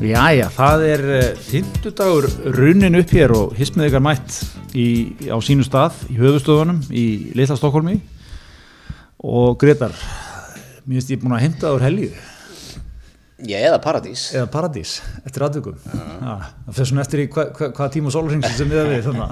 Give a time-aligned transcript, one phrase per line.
[0.00, 1.02] Jæja, það er
[1.44, 2.24] fymtudagur
[2.56, 4.38] runnin upp hér og hismið ykkar mætt
[4.72, 4.86] í,
[5.28, 7.04] á sínu stað í höfustöðunum í
[7.36, 7.98] Litla Stokkólmi
[9.20, 9.92] og Gretar,
[10.86, 12.16] mér finnst ég búin að heimta úr helgið
[13.44, 14.24] Já, eða Paradís.
[14.32, 18.72] Eða Paradís, eftir aðtökum það fyrir svona eftir í hvað hva, hva tíma sólurings sem
[18.72, 19.22] við erum við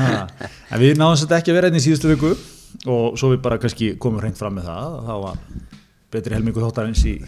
[0.00, 2.32] en við náðum þetta ekki að vera einn í síðustu viku
[2.88, 5.48] og svo við bara kannski komum hreint fram með það þá var
[6.16, 7.18] betri helmingu þáttarins í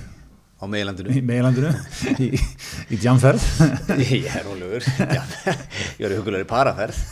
[0.56, 1.72] á meilandinu í meilandinu
[2.24, 2.30] í,
[2.88, 3.44] í djamferð.
[4.00, 7.02] Ég er rólegur Ég var í hugulegri paraferð.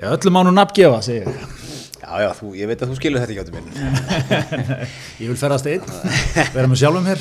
[0.00, 1.46] Já, öllum má nú nafngefa, segir ég.
[2.00, 4.86] Já, já, þú, ég veit að þú skilur þetta ekki áttu minn.
[5.20, 5.84] Ég vil ferðast einn,
[6.56, 7.20] vera með sjálfum hér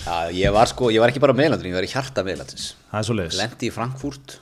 [0.00, 2.70] Já, ég var sko, ég var ekki bara á meilandinu, ég var í hjarta meilandins
[2.88, 4.36] Það er svo leiðis Lendi í Frankfurt,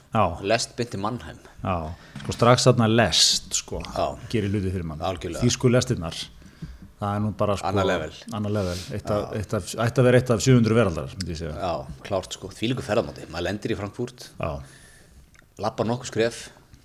[0.47, 1.41] lest byndi Mannheim.
[1.65, 1.75] Já,
[2.21, 4.05] sko strax þarna lest sko, Já.
[4.31, 5.03] gerir hluti fyrir mann.
[5.03, 5.43] Algjörlega.
[5.43, 6.21] Þýsku lestirnar
[6.99, 8.11] það er nú bara sko Annað level.
[8.35, 8.77] annað level.
[8.97, 11.73] Eitt af, eitt af, ætti að vera eitt af 700 veraldar Já,
[12.07, 13.27] klárt sko, þvílíku ferðamáti.
[13.31, 14.29] Maður lendir í Frankfurt,
[15.59, 16.39] lappar nokkuð skref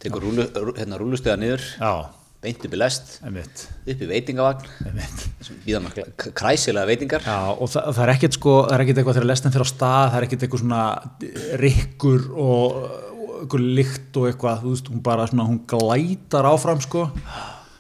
[0.05, 1.63] Tekur rúlu, rú- hérna rúlustöða niður.
[1.81, 1.93] Já,
[2.45, 4.67] Beint upp í lest, einmitt, upp í veitingavagn.
[5.81, 7.23] Maður kræsilega veitingar.
[7.25, 9.71] Já, og það, það er ekkert sko, það er ekkert eitthvað þegar lestin fyrir á
[9.71, 10.83] stað, það er ekkert eitthvað svona
[11.63, 12.77] rikkur og,
[13.39, 17.07] eitthvað lykt og eitthvað, þú veist, hún bara svona, hún glætar áfram sko,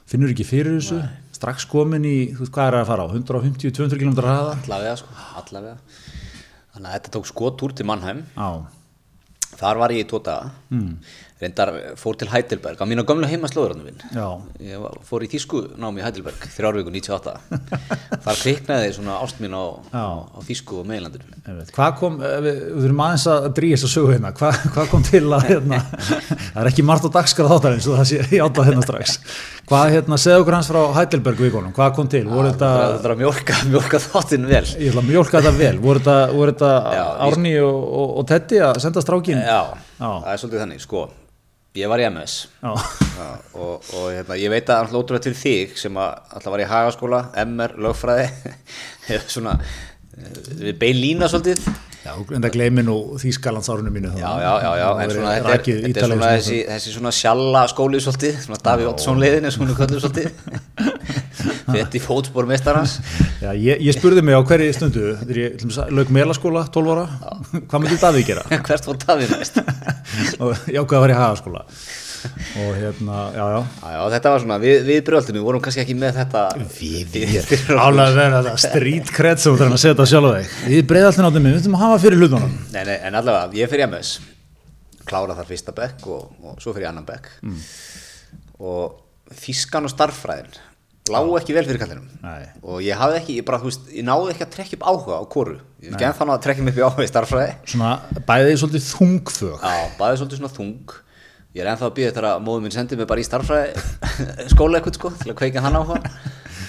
[0.08, 1.02] finnur ekki fyrir þessu,
[1.44, 4.54] strax komin í, þú veist, hvað er það að fara á, 150-200 km hraða?
[4.62, 5.76] Allavega sko, allavega.
[6.74, 8.24] Þannig að þetta tók skotúr til Mannheim.
[8.34, 8.48] Já,
[9.54, 10.50] Þar var ég í daga.
[10.74, 10.94] Mm.
[11.42, 14.26] Reyndar fór til Heidelberg á mínu gömlu heimaslóðurannum minn já,
[14.62, 17.34] Ég var- fór í þýsku námi í Heidelberg þrjárvíku 98
[18.24, 21.72] Þar kviknaði svona ást mín á, á þýsku og einmitt.
[21.74, 25.02] Hvað kom, eh, við, þurfum aðeins að dríja þess að sögu hérna, hvað, hvað kom
[25.08, 25.80] til að, hérna,
[26.54, 29.16] það er ekki margt á dagskrað þáttarins og það sé ég átta hérna strax.
[29.68, 32.70] Hvað, hérna, segðu okkur hans frá Heidelberg vikonum, hvað kom til, voru þetta...
[32.78, 34.62] Það er að mjólka, mjólka þáttinn vel.
[34.78, 36.04] Ég ætla að mjólka þetta vel, voru
[36.54, 36.70] þetta,
[37.26, 39.42] Árni og, og, og Teddy að senda strákin?
[39.44, 39.60] Já,
[39.98, 40.08] Já.
[40.08, 41.04] það er svolítið þannig, sko
[41.74, 42.70] Ég var í MS Já,
[43.16, 43.24] Já,
[43.58, 47.18] og, og hérna, ég veit að hlótur til þig sem að alltaf var í hagaskóla,
[47.42, 48.28] MR, lögfræði.
[49.34, 51.66] Svona eh, við bein lína svolítið
[52.04, 55.64] já en það gleymi nú Þýskalandsárunum mínu já, já, já, já, en svona þetta er,
[55.86, 59.76] þetta er svona þessi, þessi svona sjalla skóli svolítið, svona Daví Ottsson leiðin er svona
[59.78, 60.30] köllu svolítið.
[61.64, 62.98] Þetta í fótspor meistarans
[63.42, 67.04] Já, ég, ég spurði mig á hverju stundu, þegar ég til lauk melaskóla, 12 ára,
[67.54, 68.44] hvað myndi Davíð gera?
[68.68, 69.60] hvert fór Daví næst?
[70.42, 71.64] Og ég ákveða að vera í hagaskóla.
[72.64, 73.60] Og hérna, já, já.
[73.82, 77.54] já, já, þetta var svona, við, við bröldinu vorum kannski ekki með þetta Við, við,
[77.74, 80.52] álega að vera þetta street cred sem þú þarf að setja sjálf þig.
[80.74, 82.54] Við breyðaltin áttum við, við þurfum að hafa fyrir hlutunum.
[82.74, 84.14] Nei, nei, en allavega, ég fyrir MS
[85.04, 87.58] klára þar fyrsta bekk og, og svo fyrir annan bekk Mm.
[88.64, 90.54] og þískan og starffræðin
[91.12, 92.46] lágu ekki vel fyrir kallinum Nei.
[92.64, 95.18] og ég hafði ekki, ég bara, þú veist, ég náði ekki að trekja upp áhuga
[95.20, 97.90] á kóru, ég hef ennþá náði að trekja mig upp í áhuga í starffræði Svona
[98.30, 99.58] bæðið svolítið þungfög.
[99.60, 100.94] Já, bæði svolítið svona þung
[101.54, 103.68] Ég er ennþá að býða þegar að móður minn sendi mig bara í starffræði
[104.52, 106.00] skóla eitthvað sko til að kveika hann áhuga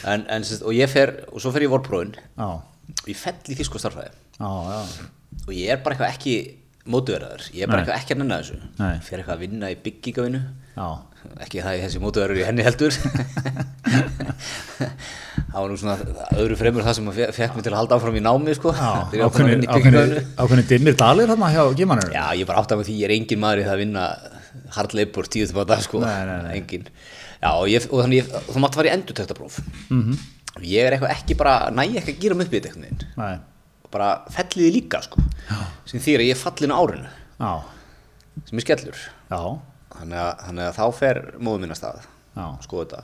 [0.05, 2.13] en, en, sagt, og ég fer, og svo fer ég í vorprófin.
[2.37, 2.49] Já,
[2.93, 3.57] og ég fell í
[4.69, 4.77] já.
[5.47, 6.35] og ég er bara eitthvað ekki
[6.85, 7.85] mótuverðar, ég er bara Nei.
[7.87, 8.59] eitthvað ekki að nenna þessu.
[8.77, 8.93] Nei.
[9.07, 10.41] fer eitthvað að vinna í byggingavinu
[10.75, 10.87] Já,
[11.41, 12.93] ekki það í þessi mótuverður í henni heldur.
[15.55, 15.93] Það var nú svona
[16.35, 18.73] öðru fremur það sem fekk mig til að halda áfram í námi sko.
[19.15, 22.11] Ég ákveðin dimmir dalir hérna hjá Gimanur.
[22.11, 22.75] Já, ég bara átti
[24.75, 25.77] að með því ég engin maður í það að vinna hard labor tíu til báta
[25.81, 26.01] sko.
[26.03, 26.53] Nei, nei, nei.
[26.59, 26.87] engin
[27.41, 29.59] Já, og, ég, og þannig ég, þú mátti fara í endurtöktapróf
[29.89, 30.01] mm.
[30.01, 30.23] -hmm.
[30.65, 33.07] ég er eitthvað ekki bara næ ekki að gera mig upp í þetta einhvern veginn.
[33.17, 33.35] Nei,
[33.83, 35.21] og bara felliði líka sko.
[35.85, 37.09] Sem þýr að ég fallin á árinu.
[37.39, 37.53] Já,
[38.49, 39.03] sem er skellur.
[39.29, 39.41] Já,
[39.99, 42.07] þannig að, þannig að þá fer móðu minna stað.
[42.35, 43.03] Já, sko þetta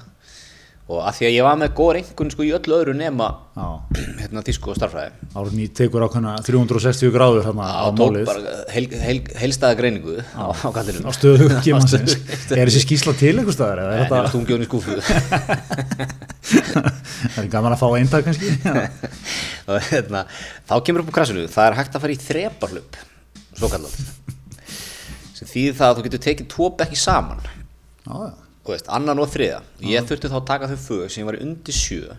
[0.91, 3.28] og að því að ég var með góð reyngun sko í öllu öðru nema
[4.22, 8.25] hérna þýsku og starfræði Árni tekur ákveðna 360 gráður hérna á tók málið.
[8.28, 12.17] bara heil, heil, heilstæða greiningu á, á kallinum Á stöðu Gimansins.
[12.52, 13.84] Er þessi skýsla til einhver staðar?
[13.88, 14.97] Nei, það er í skúfu
[17.41, 18.52] er gaman að fá eintak kannski?
[19.91, 20.26] Hérna,
[20.67, 23.02] þá kemur upp á krasinu það er hægt að fara í þreparhlup
[23.55, 23.94] svo kallar
[25.41, 28.32] þýðir það að þú getur tekið tvo bekki saman Já, já.
[28.61, 31.78] Þú veist, annan og þriða ég þurfti þá að taka þau fög sem var undir
[31.78, 32.16] sjö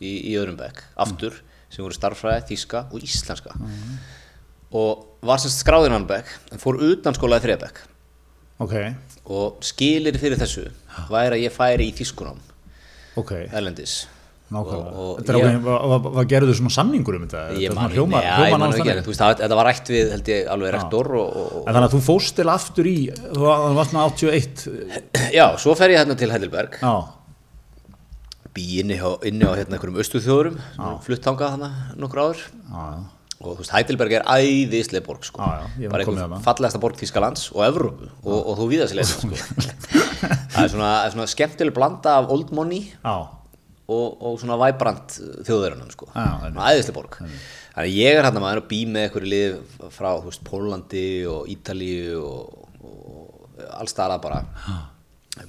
[0.00, 1.40] í, í öðrum bekk aftur,
[1.70, 3.54] sem voru starffræði, þíska og íslenska.
[4.74, 7.84] Og var sem sagt skráðinn annan bekk en fór utan skólaði þriða bekk.
[8.64, 8.74] Ok,
[9.26, 10.68] og skilir fyrir þessu
[11.10, 12.38] væri að ég færi í þýskunám
[13.18, 14.04] ok, erlendis
[14.54, 14.92] nákvæmlega.
[14.94, 17.42] Og- og Þetta ég- ákveðin, var, var, var gerðu svona samningur um þetta?
[17.58, 17.90] ég Þetta man
[18.70, 19.16] ekki.
[19.18, 22.02] það, þetta var rætt við held ég alveg rektor og, og, En þannig að þú
[22.08, 22.96] fóst til aftur í,
[23.34, 24.64] þú var- varst með 81,
[25.34, 26.78] já, svo fer ég hérna til Heidelberg.
[26.80, 26.94] Já,
[28.54, 30.58] bý inni á, inni á hérna einhverjum austuþjóðurum
[31.02, 32.84] flutt þangað hana nokkur áður já,
[33.44, 35.42] og þú veist, Heidelberg er æðislega borg sko.
[35.42, 36.38] Já, já, bara komið einhver þarna.
[36.46, 38.06] fallegasta borg Þískalands og Evrópu.
[38.22, 39.26] Og, og þú víða sér leið sko.
[40.54, 42.86] það er svona, svona skemmtileg blanda af old money.
[43.02, 43.16] Já,
[43.84, 46.08] og, og svona vibrant þjóðverunum sko.
[46.14, 47.18] Svona æðislega borg.
[47.20, 49.54] Þannig að ég er hann að maður að bý með einhverju lið
[49.92, 54.40] frá veist, Pólandi og Ítalíu og, og alls staðar bara.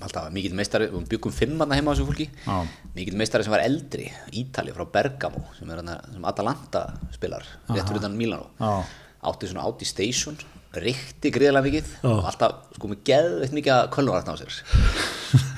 [0.01, 2.25] Alltaf mikill meistari, við byggum fimm hann heima á þessu fólki.
[2.41, 2.65] Já.
[2.95, 8.17] mikill meistari sem var eldri Ítali frá Bergamo sem hann sem Atalanta spilar réttur utan
[8.17, 8.81] Milano Já.
[9.29, 10.39] átti svona Audi Station
[10.75, 11.91] ríkti gríðarlega mikið.
[12.09, 14.57] Og alltaf sko með geðveitt mikið að kölnurætt á sér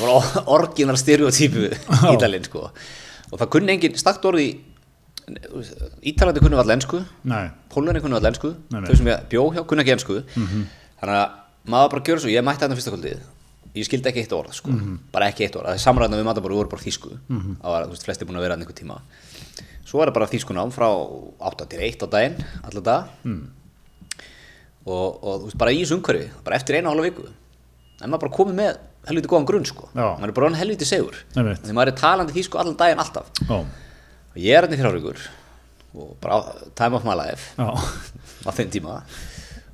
[0.00, 1.68] svona bara orginal stereotypu
[2.14, 2.68] Ítalinn sko.
[3.28, 4.48] Og það kunni engin stakt orði
[6.08, 7.02] Ítalandi kunni allir ensku.
[7.28, 8.86] Nei, Pólunni kunni allir nei.
[8.86, 10.22] þau sem ég bjó hjá kunni ekki ensku.
[10.32, 11.34] Þannig að
[11.68, 12.32] maður bara gjör svo.
[12.32, 13.26] Ég mætti þarna fyrsta kvöldið.
[13.76, 14.72] Ég skildi ekki eitt orð sko.
[15.12, 17.12] bara ekki eitt orð, það er samræðna við matabóru voru bara þýsku.
[17.28, 18.96] Það var, þú veist, flesti búin að vera einhver tíma.
[19.84, 20.88] Svo er það bara þýskunám frá
[21.52, 23.12] 8 til 1 á daginn, allar dag
[24.88, 27.28] og, og þú veist, bara í umhverfi bara eftir eina og hálfa viku
[28.02, 28.78] en maður bara komið með
[29.08, 29.88] helviti góðan grunn sko.
[29.94, 30.08] Já.
[30.20, 31.62] maður er bara hann helviti segur Einmitt.
[31.64, 33.30] því maður er talandi þýsku allan daginn alltaf.
[33.48, 35.18] Já, og ég er hann í þrjáríkur
[35.98, 37.54] og bara á- time of my life.
[37.58, 37.72] Já,
[38.46, 39.02] á þeim tíma.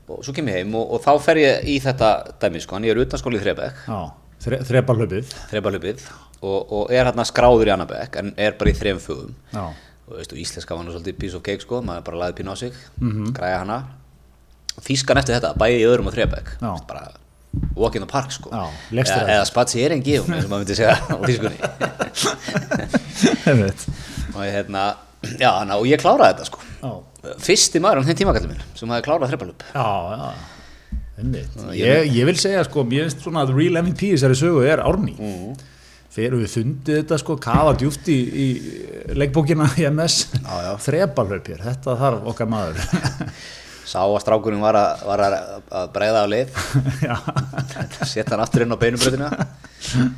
[0.08, 2.10] Og svo kem ég heim og, og þá fer ég í þetta
[2.40, 4.00] dæmi sko, en ég er utan skóli í Þrebek já,
[4.44, 6.02] Þre, þrepa hlöpið, Þrebalupið
[6.44, 9.62] og, og er hérna skráður í Annabek en er bara í þrem fugum já,
[10.04, 12.56] og veistu, íslenska var nú svolítið piece of cake sko, maður bara laði pínu á
[12.60, 13.32] sig, Mhm.
[13.32, 13.78] græja hana.
[14.84, 16.72] Þýskan eftir þetta, bæði í öðrum og Þrebek Já.
[16.86, 17.08] bara
[17.76, 18.50] walk in the park sko.
[18.52, 18.64] Já,
[18.94, 21.00] eða, eða spatsi er en geum eins og maður myndi segja á
[23.48, 23.80] einmitt,
[24.34, 24.82] og, ég, hérna,
[25.38, 26.58] já, hana, og ég kláraði þetta sko.
[26.80, 26.90] Já,
[27.44, 30.28] fyrsti maður á þeim tímakallum minn sem hafi klárað Þrebalup já, já,
[31.20, 31.52] einmitt.
[31.78, 35.14] Ég, ég vil segja, sko, mér finnst svona að real MVP þessari sögu er Árný.
[35.18, 35.50] Mm.
[36.14, 38.46] Þegar við fundið þetta, sko, kafa djúft í, í
[39.18, 40.16] leikbókina í MS,
[41.26, 42.76] hlöpjur, þetta þarf okkar maður.
[43.84, 45.36] sá að strákurinn var að, var að,
[45.80, 46.58] að bregða á leið
[47.08, 47.14] já,
[48.02, 49.30] setja hann aftur inn á beinubröðina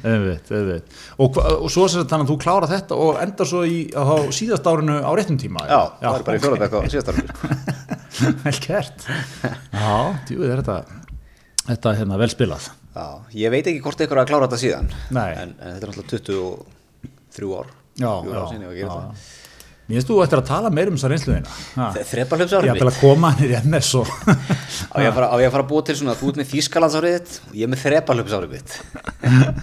[0.06, 0.96] einmitt, einmitt.
[1.18, 3.78] Og, og svo sem þannig að þú klára þetta og endar svo í
[4.34, 5.66] síðast árinu á réttum tíma.
[5.66, 6.46] já, það var bara í ok.
[6.46, 7.56] fjórðabæk á síðast ára sko.
[8.44, 9.96] vel gert já,
[10.28, 10.78] djúið er þetta
[11.66, 13.06] þetta er hérna vel spilað já,
[13.42, 16.12] ég veit ekki hvort ykkur að klára þetta síðan en, en þetta er náttúrulega
[17.34, 18.94] 23 ár já, já, já.
[19.86, 19.92] Það.
[19.92, 21.50] mér finnst þú eftir að tala meir um þessa reynsluðina
[22.10, 25.64] þrepa ég hlöpsárið að koma hann í MS og á ég að fara ég fara
[25.64, 28.50] að búa til svona þú ert með Þýskalandsárið þitt og ég er með þrepa hlöpsárið
[28.56, 28.70] mitt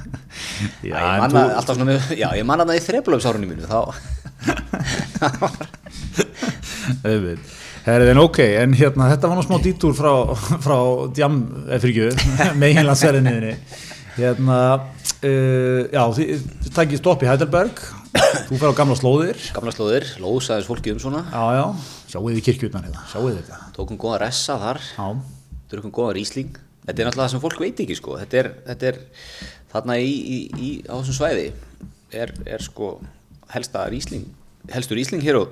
[0.89, 3.47] já, ég en manna þú, alltaf svona með, já, ég manna það í þrepa hlöpsárinu
[3.51, 3.79] mínu þá
[7.83, 10.11] en ok, en hérna, þetta var nú smá dítúr frá,
[10.63, 10.77] frá
[11.15, 13.55] djam, eða fyrir ekki, meginlandsverðinniðinni.
[14.15, 14.59] Hérna,
[15.25, 17.83] uh, já, þið þið takið stopp í Heidelberg,
[18.13, 21.23] þú fer á gamla slóðir, gamla slóðir, lósaðis fólki um svona.
[21.33, 21.65] Já, já,
[22.13, 23.61] sjáu þið kirkjutnar hérna, sjáu þið þetta.
[23.77, 24.81] tókum góða ressa þar.
[24.93, 25.07] Já,
[25.73, 28.15] drukum góða rísling þetta er náttúrulega það sem fólk veit ekki sko.
[28.21, 28.99] Þetta er, þetta er
[29.73, 31.45] þarna í, í, í á þessum svæði
[32.13, 32.95] er, er sko
[33.53, 34.27] helsta rísling
[34.71, 35.43] helstur rísling hér á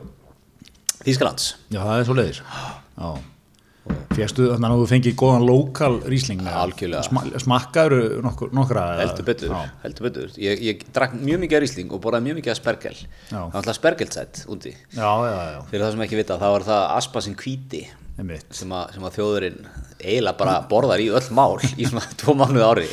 [1.02, 1.56] Þýskalands.
[1.74, 2.40] Já, það er svo leiðis.
[3.02, 3.08] Já.
[4.12, 5.94] Fjöxtu, þannig að þú fengið góðan lokal.
[7.08, 8.84] Sma, smakkaður nokkur, nokkra?
[9.00, 12.60] heldur betur, heldur betur ég, ég drakk mjög mikið af rísling og borðaði mjög mikið
[12.60, 12.94] spergel
[13.32, 16.68] það var alltaf spergelsætt úti já, já, já, fyrir það sem ekki vita, þá var
[16.68, 17.40] það aspa sem
[18.22, 18.54] einmitt.
[18.54, 19.60] sem að, sem að þjóðurinn
[19.98, 22.88] eiginlega bara borðar í öll mál í svona tvo mánuði ári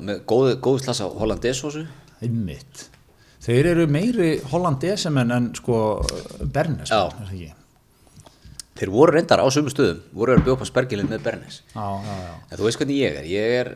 [0.00, 1.84] með góðu, góðu slasa hollandesósu
[2.24, 2.86] Einmitt.
[3.44, 5.80] Þeir eru meiri hollandesemenn en sko
[6.40, 6.88] Bernes.
[6.88, 7.50] Er það ekki?
[8.76, 11.58] Þeir voru reyndar á sömu stöðum voru að bjóða upp á spergelin með Bernes.
[11.76, 13.72] En þú veist hvernig ég er, ég er,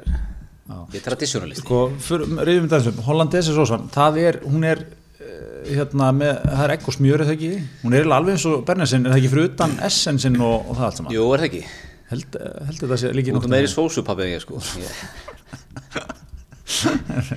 [0.69, 1.64] er traditionalisti.
[1.64, 4.85] Sko, reyðum við þessum, hollandesi sósan, það er, hún er
[5.21, 7.52] eh, hérna með, það er egg og smjör er það ekki,
[7.85, 10.88] hún er alveg eins og Bernesin, er það ekki fyrir utan essensin og, og það
[10.88, 11.16] allt saman?
[11.16, 11.64] Jú, er það ekki?
[12.11, 14.59] Held, heldur það sé líki Þú ert meiri sósu pappi en ég, sko.
[16.80, 17.30] Ég,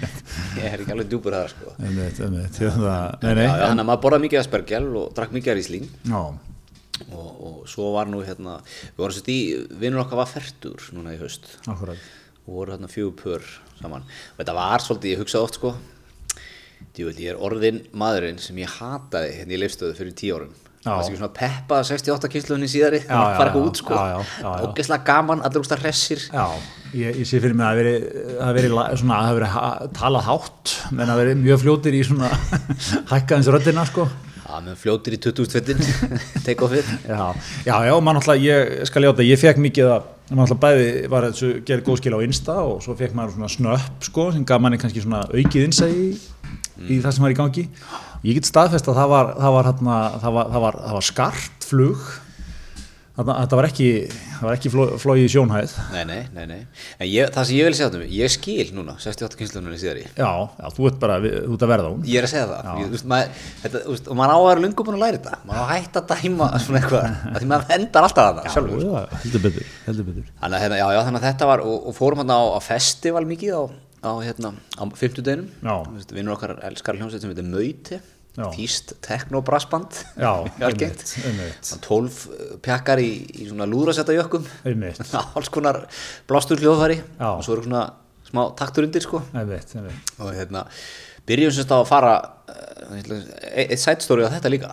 [0.59, 1.71] ég er ekki alveg djúpur þar, sko.
[1.81, 5.61] Einmitt, einmitt, hérna, þannig að maður borðaði mikið af spergel og drakk mikið
[6.05, 6.21] já,
[7.11, 8.59] og, og svo var nú hérna,
[8.93, 9.39] við vorum sett í,
[9.81, 11.49] vinnur okkar var fertur núna í haust.
[11.67, 12.11] Akkurat,
[12.43, 13.49] og voru hérna fjögur pör
[13.81, 14.07] saman.
[14.33, 15.75] Og þetta var svolítið, ég hugsaði oft sko
[16.93, 20.51] Djúvel, ég er orðin maðurinn sem ég hataði hérna í leifstöðu fyrir tíu árum.
[20.83, 20.89] Já.
[20.91, 22.99] það var svona peppa 68 kynsluðinni síðari?
[23.05, 23.99] Já, það fara eitthvað út sko.
[24.67, 26.25] Ógeðslega gaman, allir úrst að hressir.
[26.27, 26.43] Já,
[26.91, 29.63] ég, ég sé fyrir mig að það hafi verið, það ha,
[29.95, 32.33] talað hátt, menn að verið mjög fljótir í svona
[33.13, 34.09] hækkaðins röddina, sko.
[34.43, 35.77] Já, með fljótir í 2020
[36.45, 37.21] take offið Já,
[37.65, 41.27] já, já, mann alltaf, ég skal játa, ég fekk mikið að, mann alltaf bæði var
[41.29, 44.59] þessu gerð góð skil á Insta og svo fekk maður svona snöpp, sko, sem gaf
[44.63, 46.11] manni kannski svona aukið innsæði í,
[46.89, 47.63] í það sem var í gangi.
[48.27, 49.87] Ég get staðfest að það var það var, það
[50.37, 52.21] var, það var, það var skart flug Þarna-
[53.13, 53.87] þetta var ekki
[54.49, 56.61] ekki fló- flogið í sjónhæð Nei, nei, nei, nei.
[56.97, 60.05] En ég, það sem ég vil segja þetta ég skil núna, 68 kynslunar í síðari.
[60.17, 62.71] já, já, þú ert bara við- ert að verða hún Ég er að segja það.
[62.81, 65.19] Ég, þú veist, maður, þetta, veist, og maður á að vera lungu búin að læra
[65.19, 65.37] þetta.
[65.45, 67.05] Maður á að hætta að dæma svona eitthvað.
[67.37, 68.81] Því maður endar alltaf að það sjálfur.
[68.81, 68.97] sko.
[68.97, 71.97] já, heldur betur, heldur betur Þannig hérna, já, já, þannig að þetta var, og, og
[72.01, 73.61] fórum hann á, á festival mikið á,
[74.03, 75.47] á, hérna, á fimmtudeginum.
[75.61, 75.75] Já.
[76.17, 78.01] Vinnur okkar elskar hljómsveit sem heitir Já.
[78.33, 79.99] Þýst teknobrassband.
[80.17, 80.31] já,
[81.69, 84.47] Svona 12 pjakkar í, í svona lúðrasetta jökkum.
[84.65, 85.01] einmitt,
[85.37, 85.83] Alls konar
[86.29, 86.97] blástur hljóðfæri.
[87.19, 87.29] Já.
[87.29, 87.83] Og svo eru svona
[88.25, 89.21] smá taktur undir, sko.
[89.37, 90.13] einmitt, einmitt.
[90.17, 90.65] og hérna
[91.29, 92.13] byrjum semst á að fara
[92.49, 93.01] uh,
[93.53, 94.71] eitt sættstóri á þetta líka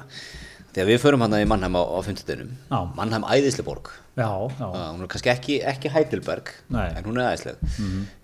[0.71, 2.40] þegar við förum hann í Mannheim á, á 50
[2.71, 2.79] Já.
[2.97, 6.88] Mannheim æðisleborg já, já, hún er kannski ekki, ekki Heidelberg Nei.
[6.97, 7.61] En hún er æðisleg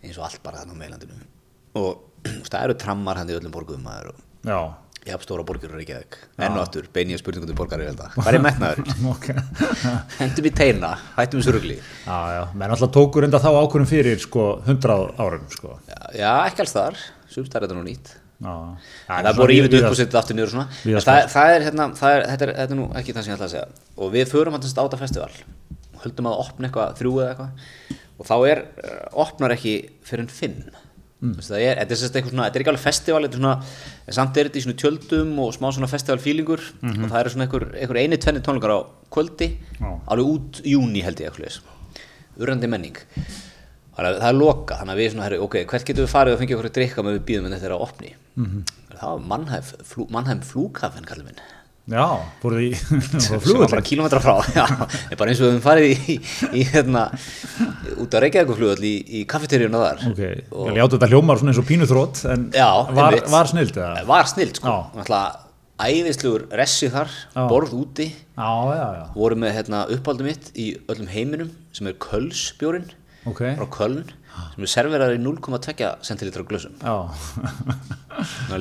[0.02, 1.21] eins og allt bara þannig á meilandinu
[1.76, 2.02] og
[2.50, 4.25] það eru trammar hann í öllum borgum maður og
[5.07, 6.19] já stóra borgir og Reykjavík.
[6.43, 8.17] Enn og aftur, bein ég spurningum til borgar ég held að.
[8.19, 8.81] Hvað er metnaður?
[10.21, 11.79] Hendum í teina, hættum við surugli.
[11.79, 15.77] Já, já, menn alltaf tókur enda þá ákvörðum fyrir sko 100 árum sko.
[15.87, 18.15] já, já, ekki alls þar, sumst er þetta nú nýtt.
[18.37, 18.55] Já,
[19.09, 20.81] það er búin að rífið upp og setja aftur niður og svona.
[20.83, 23.23] Víða En það, það er hérna, það er, þetta, er, þetta er nú ekki það
[23.23, 23.85] sem ég ætla að segja.
[23.97, 25.31] Og við förum hann til áta festival.
[26.03, 27.95] Höldum að opna eitthvað þrjú eða eitthvað.
[28.17, 29.73] Og þá er, uh, opnar ekki
[30.05, 30.59] fyrir en fimm
[31.20, 31.38] mm.
[31.40, 33.56] það er, þetta er, eitthvað svona, þetta er ekki alveg festival þetta er svona,
[34.18, 37.46] samt er þetta í svona tjöldum og smá svona festival feelingur og það eru svona
[37.46, 38.80] einhver, einhver eini, tvenni tónleikar á
[39.12, 39.90] kvöldi Já.
[40.06, 41.61] alveg út júni held ég
[42.37, 42.99] urrandi menning
[43.96, 46.40] þannig að það er loka þannig að við svona, ok, hvert getum við farið og
[46.42, 48.64] fengið okkur að drikka með við býðum en þetta er að opni -hmm.
[48.92, 51.40] það var Mannheim, flú, Mannheim flúkafinn kallið minn
[51.87, 52.05] já
[52.43, 52.71] fóruð í
[53.71, 54.35] bara kílometra frá.
[54.55, 54.64] Já,
[55.21, 56.16] bara eins og við höfum farið í,
[56.50, 57.05] í, hérna,
[58.02, 60.05] út á Reykjavíkuflugall í, í kaffeteríuna þar.
[60.11, 64.05] Ok, ég ljátu þetta hljómar svona eins og pínuþrótt en Já, var, var snild eða?
[64.09, 65.45] var snilt sko, náttúrulega
[65.87, 67.43] æðislegur ressi þar, Já.
[67.50, 68.07] borð úti.
[68.37, 72.88] Já, já, já, voru með hérna, uppáldum mitt í öllum heiminum sem er Kölsbjórin
[73.28, 73.43] ok.
[73.59, 74.02] Frá Köln
[74.55, 76.76] sem er serverar í 0,2 centilitra glössum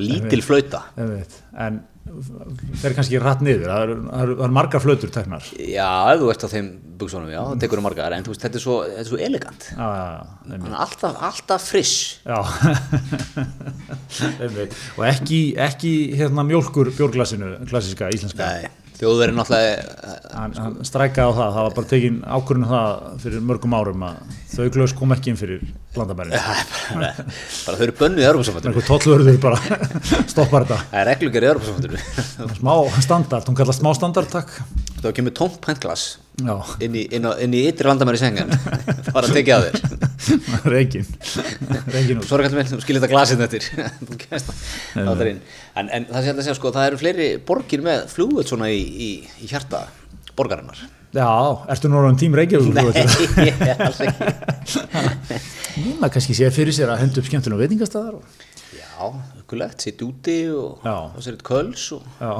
[0.00, 0.80] lítil flauta.
[1.56, 1.80] En
[2.78, 3.70] fer kannski rætt niður.
[3.70, 5.42] Það eru það eru margar flötur teknar.
[5.58, 6.68] Já, ef þú ert á þeim
[7.00, 8.10] buksunum, já, það tekur um margar.
[8.16, 9.62] En veist, þetta er svo, þetta er svo elegant.
[10.84, 11.94] Alltaf, alltaf friss.
[14.96, 18.42] Og ekki, ekki hérna mjólkur bjórglasinu klassiska íslenska.
[18.46, 18.64] Nei,
[19.36, 24.04] náttúrulega hann, hann strækaði á það, það var bara tekin ákvörðun það fyrir mörgum árum
[24.06, 26.40] að þau glös kom ekki inn fyrir er bara,
[26.94, 29.60] bara þau eru bönnuð í Europasambandinu einhver tollvörður bara
[30.32, 30.78] stoppar þetta.
[30.92, 34.56] Það er reglugjör í Europasambandinu smá standard, hún kallast smá standard takk
[35.02, 36.00] þá kemur já,
[36.36, 38.50] inn í, í ytri landamæri sengen
[39.14, 39.76] bara að tekja á þér.
[42.16, 43.62] Út svo er kallið minn, þú skilir þetta glasinn eftir.
[45.76, 48.78] En, en það sé að segja sko, það eru fleiri borgir með flugvöld svona í,
[48.80, 49.08] í,
[49.44, 49.82] í hjarta
[50.36, 50.78] borgarinnar.
[51.16, 51.28] Já,
[51.72, 52.84] ertu nú orðin tím Reykjavík nei,
[53.86, 55.38] alls ekki.
[55.84, 58.24] Núna kannski sé fyrir sér að henda upp skemmtunum veitingastæðar og...
[58.76, 59.12] já,
[59.42, 60.96] ökulegt, sitt úti og, Já.
[61.12, 62.32] og sér eitt köls og já,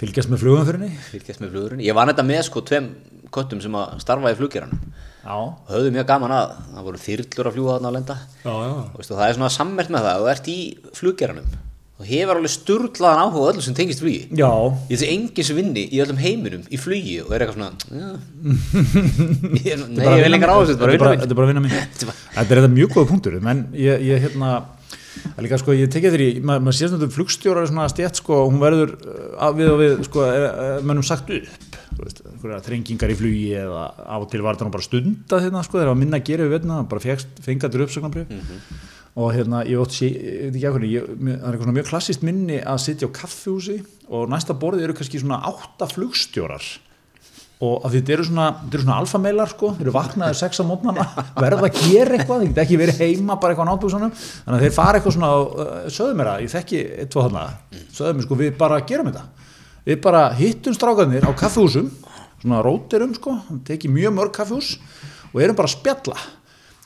[0.00, 2.88] fylgjast með flugumfyrinni fylgjast með flugurinn ég var þetta með sko tveim
[3.36, 4.80] köttum sem að starfa í fluggeranum.
[5.26, 6.52] Já, og höfðu mjög gaman að.
[6.76, 8.14] Það voru þyrlur að fljúga þarna að lenda.
[8.44, 8.74] Já, já.
[8.86, 10.20] Og veistu, það er svona sammert með það.
[10.20, 10.58] Og þú ert í
[11.00, 11.48] fluggeranum.
[11.96, 14.22] Og hefur alveg sturlaðan áhuga öllu sem tengist flugi.
[14.38, 14.50] Já,
[14.86, 17.72] ég þessi enginn sem vinni í öllum heiminum í flugi og er eitthvað svona
[19.66, 22.72] ég, nei, ég vil engar áherslu Þetta er bara- að vinna mín Þetta er þetta
[22.76, 23.38] mjög góða punktur.
[23.42, 24.50] En ég, ég hérna
[25.36, 28.20] að líka sko ég tekja þér í, ma maður sér stundum flugstjórar er svona stjætt
[28.20, 32.20] sko, hún verður uh, við og við sko, er, er, mönnum sagt upp þú veist,
[32.66, 35.92] þrengingar í flugi eða á og til var þetta nú bara stunda hérna sko, þegar
[35.94, 38.34] var minna að gera við veitna, bara fengaður uppsögnarbrif
[39.16, 42.26] og hérna, ég ótt sé, ég veit ekki mér- það er eitthvað svona mjög klassist
[42.26, 43.78] minni að sitja á kaffihúsi
[44.12, 46.66] og næsta borðið eru kannski svona átta flugstjórar
[47.64, 51.06] og þetta eru svona, svona alfameilar sko, þeir eru vaknaðir sex á mótnana
[51.44, 54.64] verða að gera eitthvað, þeir geta ekki verið heima bara eitthvað á náttúrsanum, þannig að
[54.66, 57.44] þeir fara eitthvað svona uh, sögðu mér að, ég þekki eitt, tvo þarna,
[57.96, 59.24] sögðu mér sko, við bara gerum þetta.
[59.86, 61.88] Við bara hittum strákarnir á kaffihúsum,
[62.42, 64.74] svona rótirum sko, tekið mjög mörg kaffihús
[65.30, 66.18] og erum bara að spjalla.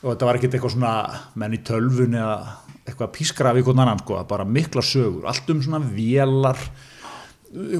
[0.01, 0.93] Og þetta var ekkert eitthvað svona
[1.41, 2.37] menn í tölvun eða
[2.85, 6.61] eitthvað pískra við einhvern annan sko, bara mikla sögur, allt um svona vélar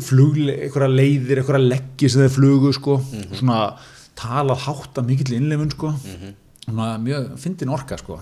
[0.03, 2.97] flugle, einhverja leiðir, einhverja leggi sem þeir flugu sko,
[3.31, 3.59] svona
[4.19, 5.93] talað hátt að mikill innleifun sko.
[6.65, 8.19] Svona mjög fyndin orka sko.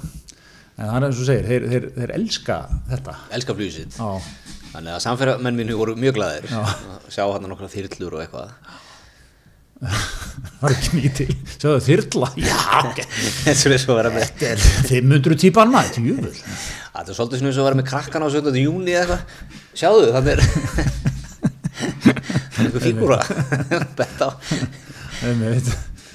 [0.79, 3.15] En það er eins og segir, þeir, þeir, þeir elska þetta.
[3.35, 3.97] Elska flugið sitt.
[3.99, 6.53] Já, þannig að samferðamenn mínu voru mjög glæðir
[7.11, 8.53] sjá hann nokkra þyrlur og eitthvað.
[10.59, 11.35] Var ekki mikið til?
[11.55, 11.83] Sjáðu
[12.91, 13.03] ok.
[13.47, 16.41] Eins og þess að vera með þetta er 500 típan maður, tjúfur
[16.89, 18.59] Það er svolítið og að vera með krakkan á 17.
[18.59, 19.55] júni eða eitthvað.
[19.79, 21.18] Sjáðu, þannig er það er
[22.65, 23.19] einhver fígúra.
[23.99, 24.33] Betta.
[25.19, 25.27] Á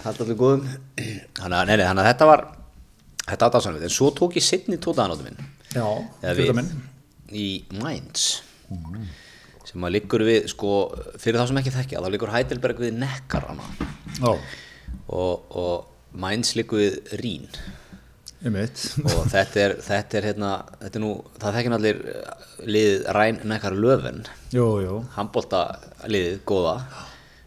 [0.04, 0.66] Haldt allir góðum.
[1.40, 2.44] Þannig að, þetta var
[3.24, 5.46] Þetta var dásanlega En svo tók ég setni tótaðanóttu minn.
[5.72, 5.86] Já,
[6.36, 6.68] við minn.
[7.32, 7.46] Í
[7.80, 8.42] Mainz.
[9.64, 10.74] Sem að liggur við, sko
[11.20, 13.64] Fyrir þá sem ekki þekkja, þá liggur Heidelberg við Nekkarana
[14.20, 14.30] já,
[15.08, 17.48] og, og Mainz liggur við Rín
[19.04, 22.46] og þetta er, þetta er hérna þetta er nú, það þekkjum allir eh,
[22.76, 23.40] liðið Ræn
[24.52, 25.64] jú, jú, handbólta
[26.10, 26.76] liðið góða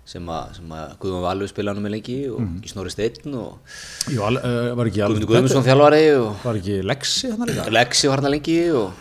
[0.08, 2.60] sem að, að Guðmund Valur spilaði með lengi og mm.
[2.72, 7.50] Snorri Steinn og jú al, uh, alveg Guðmundur Guðmundsson þjálfari og var ekki Lexi hann
[7.50, 7.68] líka?
[7.75, 8.94] Lexi var hann lengi og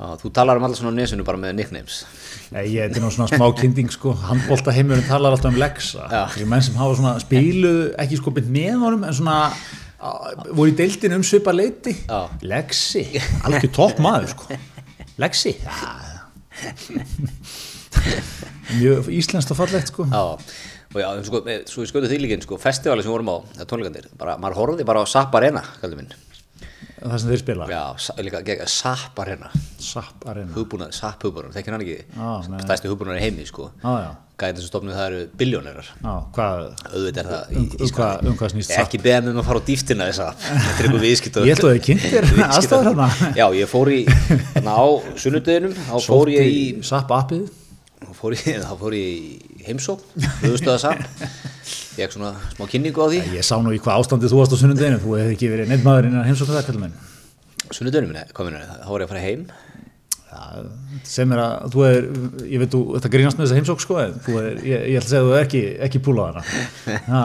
[0.00, 2.04] á, þú talar um alltaf svona á nesunu bara með nicknames.
[2.54, 6.06] Nei, ég, þetta er svona smá kynding sko, handbólta heimurinn talar alltaf um Lexa.
[6.48, 9.38] Menn sem hafa svona spiluð ekki sko beint með honum en svona
[10.00, 11.94] voru í deildin um svipa leiti.
[12.46, 13.04] Lexi,
[13.46, 14.60] alveg topp maður sko.
[15.20, 15.54] Lexi.
[18.80, 20.06] Mjög íslenskt og fallegt sko.
[20.90, 23.36] Og já, sko, svo ég skjóti því líkin, sko, festivali sem við vorum á,
[23.70, 27.68] tónleikandir, bara, maður horfði bara á Sapp Arena, það sem þeir spila?
[27.70, 27.84] Já,
[28.26, 30.50] líka gegga Sapp Arena, Sapp Arena.
[30.56, 31.98] Hugbúnað, Sapp hugbúnað, þekkir hann ekki,
[32.66, 33.68] stæsti hugbúnað í heimi, sko.
[33.84, 34.10] Já, já,
[34.40, 39.00] Gæðin sem stofnuð það eru biljónerar, auðvitað er það um, um, hvað, um hvað Ekki
[39.04, 41.74] beða mig um að fara á dýftina þess að, þetta er einhver viðskipt Ég að
[41.74, 43.08] þið kynntir aðstæður þarna.
[43.36, 44.00] Já, ég fór í,
[44.64, 44.84] á
[45.20, 46.64] sunnudeginum, þá fór ég í,
[48.00, 51.04] þá fór ég, þá fór ég í heimsókn, höfustöða Sapp,
[51.98, 53.20] ég ekki svona smá kynningu á því.
[53.36, 55.84] Ég sá nú í hvað ástandið þú varst á sunnundeginu þú hefði ekki verið neitt
[55.84, 56.96] maður innan heimsókn það kallum minn
[57.70, 59.44] Sunnudeginum, nei, hvað minnur, þá voru ég að fara heim
[60.30, 60.42] Já,
[61.10, 62.04] sem er að þú er,
[62.52, 65.08] ég veit þú, þetta grínast með þessa heimsók sko, en þú er, ég, ég ætla
[65.08, 66.44] að segja að þú er ekki, ekki púlað hana.
[67.10, 67.22] Ha,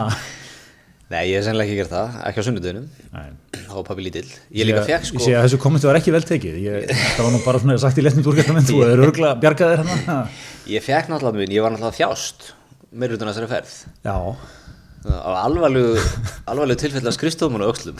[1.06, 2.86] Nei, ég hef sennilega ekki gert það, ekki á sunnudeginum.
[3.14, 3.26] Nei.
[3.54, 4.26] þá var pabbi lítill.
[4.58, 5.20] Ég líka fekk Ég sko.
[5.22, 8.00] sé að þessu kommenti var ekki vel tekið, ég, það var nú bara svona sagt
[8.02, 10.16] í letnum úrgættaminn, þú er örgla bjargaðir hana.
[10.66, 12.48] Ég fekk náttúrulega minn, ég var náttúrulega þjást
[12.90, 13.76] meir utan þessari ferð.
[14.02, 14.16] Já,
[15.06, 15.94] á alvarlegu,
[16.50, 17.98] alvarlegu tilfell af skrifstofum og öxlum.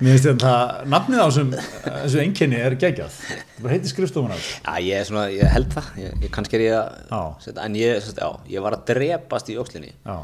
[0.00, 1.50] Mér finnst þetta að nafnið á þessum,
[1.86, 4.38] þessu enginni er geggjað, það bara heitir skrifstofuna.
[4.38, 7.78] Já, ég, er svona, ég held það, ég, ég kannski er ég að setja, en
[7.80, 10.16] ég, sagt, já, ég var að drepast í Já,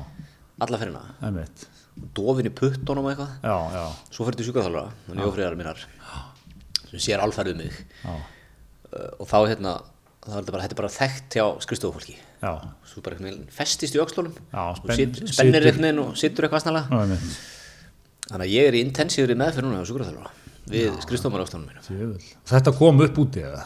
[0.60, 0.82] alla
[1.26, 1.66] einmitt,
[2.16, 3.36] dofin í puttunum og eitthvað.
[3.42, 5.86] Já, já, svo fyrir til sjúkaþálara, þannig jófriðar mínar
[6.90, 7.84] sem sér alfærið mig.
[8.04, 8.12] Já,
[8.90, 9.78] uh, og þá hérna
[10.20, 12.52] þá er þetta bara, þetta er bara þekkt hjá skrifstofufólki já,
[12.90, 17.18] svo bara festist í spenn- sit, spennir veginn og sittur eitthvað snarlega.
[18.30, 20.36] Þannig að ég er í intensíður í meðferð núna á sjúkraþjálfara
[20.70, 22.26] við skrifstofumar öxlunum mínum djöfull.
[22.46, 23.64] Þetta kom upp úti eða?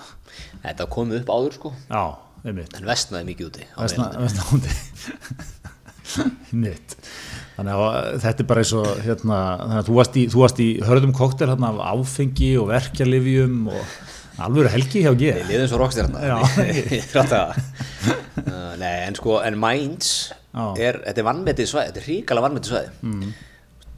[0.64, 1.72] þetta komið upp áður sko.
[1.90, 2.04] Já,
[2.48, 4.24] en vestnaði mikið úti Vestna, meðan.
[4.24, 4.42] vestna
[6.64, 6.96] Mitt
[7.54, 9.36] Þannig að þetta er bara eins og hérna,
[9.86, 13.92] þú varst í, þú varst í hörðum koktel hérna af áfengi og verkjalifjum og
[14.42, 15.80] alvöru helgi hjá Við G liðum svo
[16.24, 16.36] Já.
[18.44, 22.72] uh, Nei, en sko, en Mainz er, þetta er vannmetið svæði, þetta er ríkala vannmetið
[22.72, 23.34] svæði mm.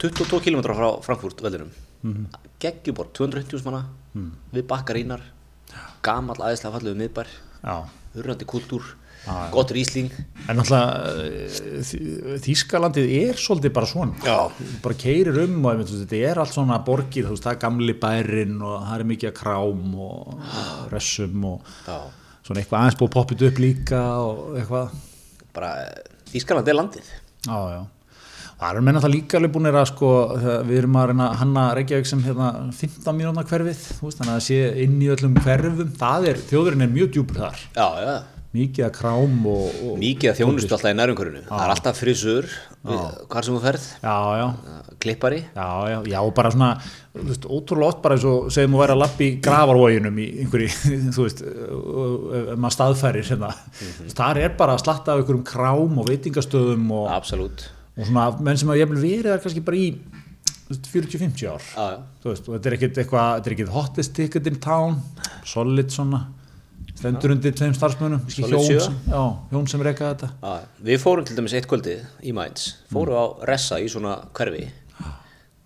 [0.03, 1.71] 22 km frá Frankfurt veldinum
[2.05, 2.27] mm.
[2.61, 4.29] geggjubor, 250 manna mm.
[4.53, 5.25] við bakkarínar
[6.05, 7.33] gamall aðeinslega fallegu miðbær
[8.15, 8.85] hurrandi kultúr,
[9.27, 9.49] Já.
[9.51, 10.11] gott rísling
[10.47, 14.37] En náttúrulega eh, Þýskalandið er svolítið bara svona Já.
[14.83, 17.95] bara keirir um og veist, þetta er allt svona borgir, þú veist, það er gamli
[17.99, 21.99] bærin og það er mikið að krám og og ressum og Já.
[22.47, 24.95] svona eitthvað aðeins búið poppið upp líka og eitthvað
[25.57, 25.73] bara
[26.31, 27.13] Þýskaland er landið
[27.47, 27.81] Já, já.
[28.57, 30.07] Það eru menn alltaf líka alveg búinir að sko,
[30.65, 34.57] við erum að reyna hanna Reykjavík sem hérna 15 mínúna hverfið, þannig að það sé
[34.81, 38.15] inn í öllum hverfum, það er, þjóðurinn er mjög djúpur þar, já, já.
[38.57, 39.77] Mikið að krám og...
[39.87, 42.49] og mikið að þjónustu alltaf í nærumkörunu það er alltaf frisur
[42.87, 44.47] hvar sem þú ferð, Já, já,
[44.99, 45.39] klippari.
[45.55, 46.69] Já, já, já, bara svona,
[47.13, 50.69] veist, ótrúlega oft bara eins og segjum að vera að lappa í gravarvóginum í einhverju,
[51.15, 55.99] þú veist, ef maður staðfærir hérna, mm þar er bara að slatta af einhverjum krám
[56.01, 59.91] og veitingastöðum og, og svona menn sem að ég vil verið það kannski bara í
[60.67, 61.67] þú veist, 40-50 ár.
[62.23, 64.99] Veist, og þetta er ekkit eitthvað, þetta er ekkit hottest ticket in town,
[65.47, 66.25] solid svona
[66.97, 70.29] stendur undir tveim Solid hjón, sem- já, hjón sem reyka þetta.
[70.41, 70.53] Já,
[70.89, 74.67] við fórum til dæmis eitt kvöldið í Mainz, fórum á Ressa í svona hverfi.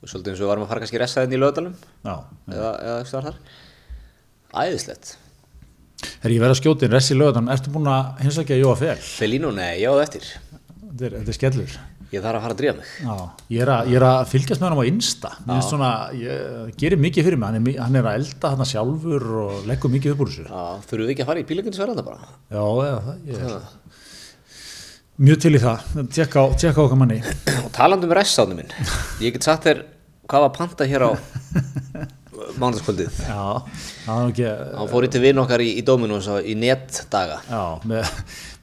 [0.02, 2.16] Svolítið eins og við varum að fara kannski Ressa inn í löðalum já,
[2.50, 3.36] eða, eða eitthvað þar.
[4.64, 5.12] Æðislegt.
[6.02, 9.52] Þegar ég verið að skjóta inn ressi lögðan, ertu búin að hinsakja Jóa Fel, Felínu,
[9.54, 10.30] nei, ég á það eftir.
[10.82, 11.76] Þetta er, þetta er skellur
[12.12, 12.90] ég þarf að fara að drífa mig.
[13.02, 13.16] Já,
[13.56, 15.32] ég er að, ég er að fylgjast með hann á Insta.
[15.68, 17.52] Svona, ég gerir mikið fyrir mig.
[17.52, 20.48] Hann er, hann er að elda hann sjálfur og leggur mikið upp úr þessu.
[20.90, 22.34] Þurfum við ekki að fara í bílökunnsverðanda bara?
[22.52, 23.60] Já, eða ég er
[25.22, 27.20] mjög til í það, tjekka á, tjekka á okkar manni.
[27.62, 28.72] Og talandi um restsáðinu minn.
[29.22, 29.84] Ég get sagt þér
[30.32, 31.12] hvað var panta hér á
[34.32, 37.40] ekki Hann fór í til vinn okkar í, í Dominus í netdaga.
[37.48, 38.12] Já, með,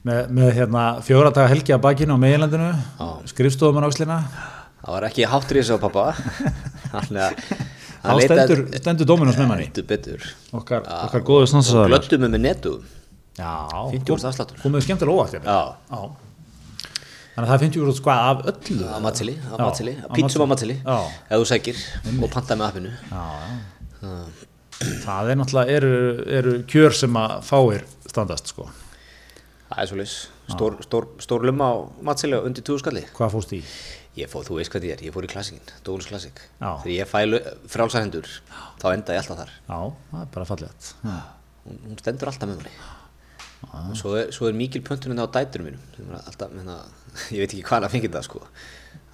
[0.07, 2.69] með, með hérna, fjóra daga helgi að bakinu á meginlandinu
[3.31, 4.19] skrifstofum á nákslina
[4.79, 6.05] Það var ekki háttur í þessu á pappa.
[6.93, 7.35] Þannig að
[7.99, 9.67] þá stendur, stendur Dominos með manni.
[10.55, 12.73] Okkar, okkar góðu Og stansaðar glöttum við með netu
[13.39, 13.51] Já,
[13.91, 14.59] 50% afsláttur.
[14.63, 15.55] komið skemmtilega óvart hérna.
[15.55, 16.28] Já, Já.
[17.39, 20.75] Þannig að það 50 úr hvað af öllu á matseli, matseli Pítsum á matseli.
[20.83, 21.77] Ef þú sækir
[22.19, 22.91] og pantaði með appinu.
[25.05, 25.93] Það er náttúrulega eru,
[26.39, 28.67] eru kjör sem að fáir standast sko.
[29.69, 31.75] Það er svolítið Stór, stór, stór lumma á
[32.09, 33.59] matseli undir 20 skalli Hvað fóst í?
[34.17, 36.71] Ég fóð, þú veist hvað ég er, ég fór í klassikinn, Dónus klassik Já.
[36.81, 37.19] Þegar ég fæ
[37.69, 38.31] frálsahendur
[38.81, 39.77] þá enda ég alltaf þar Já,
[40.09, 40.71] það er bara
[41.05, 41.19] Já.
[41.67, 42.98] hún, hún stendur alltaf með manni
[43.67, 46.11] og svo er, svo er mikil pöntuninn á dæturum mínum.
[46.19, 46.79] Alltaf, menna,
[47.35, 48.43] ég veit ekki hvað hann fengið það sko.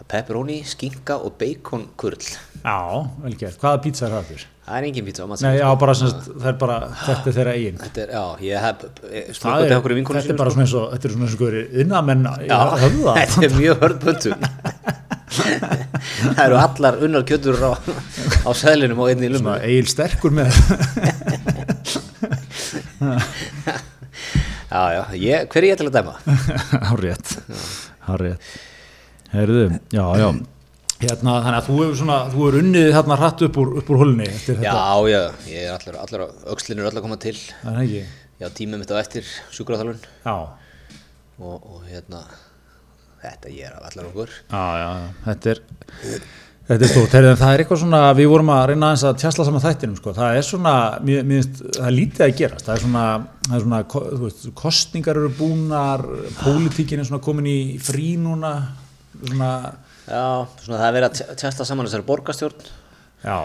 [0.06, 2.20] Pepperoni, skinka og bacon kurl.
[2.62, 2.78] Já,
[3.24, 3.58] vel gert.
[3.62, 4.52] Hvaða pizza er það þurr?
[4.66, 7.76] það er engin pizza Nei, já, bara semst, er bara, þetta er þeirra eigin.
[7.84, 8.88] þetta er, já, ég hef Það
[9.38, 11.28] smökkuð er, til okkur í vinkonu þetta er bara svona eins og, þetta er svona
[11.28, 12.60] eins og hverju innamenn já,
[13.20, 14.38] þetta er mjög hörð pöntun
[16.36, 20.34] það eru allar unnar kjötur á, á seðlinum og einni í lummu Svona eigin sterkur
[20.34, 20.50] með,
[24.76, 26.18] já, já, ég, hver er ég til að dæma?
[26.90, 27.32] hárétt,
[28.10, 28.52] hárétt.
[29.36, 29.64] Herðu,
[29.96, 30.28] já, já.
[30.96, 33.98] Hérna, þannig að þú hefur svona, þú hefur unnið þarna hratt upp úr, upp úr
[34.00, 34.76] hulni já,
[35.12, 35.18] já,
[35.52, 36.22] ég er allar, allar
[36.54, 38.04] aukslinn er öll að koma til Það er ekki.
[38.40, 40.36] já, tímið mitt á eftir sjúkraþalun Já,
[41.36, 42.22] og, og hérna
[43.26, 44.88] þetta ég er allar okkur já, já.
[45.28, 45.62] Þetta er,
[46.68, 47.16] þetta er stórt.
[47.16, 50.14] Það er eitthvað svona, við vorum að reyna aðeins að tjastla saman þættinum, sko.
[50.18, 50.74] Það er svona,
[51.06, 52.66] mér, finnst, það er lítið að gerast.
[52.68, 53.06] Það er svona,
[53.50, 56.06] það er svona, þú veist, kostningar eru búnar,
[56.42, 58.54] pólitíkin er svona komin í frí núna,
[59.22, 59.52] svona,
[60.10, 60.26] já,
[60.66, 62.68] svona það er verið að tj- tjasta saman þessari borgarstjórn
[63.26, 63.38] já,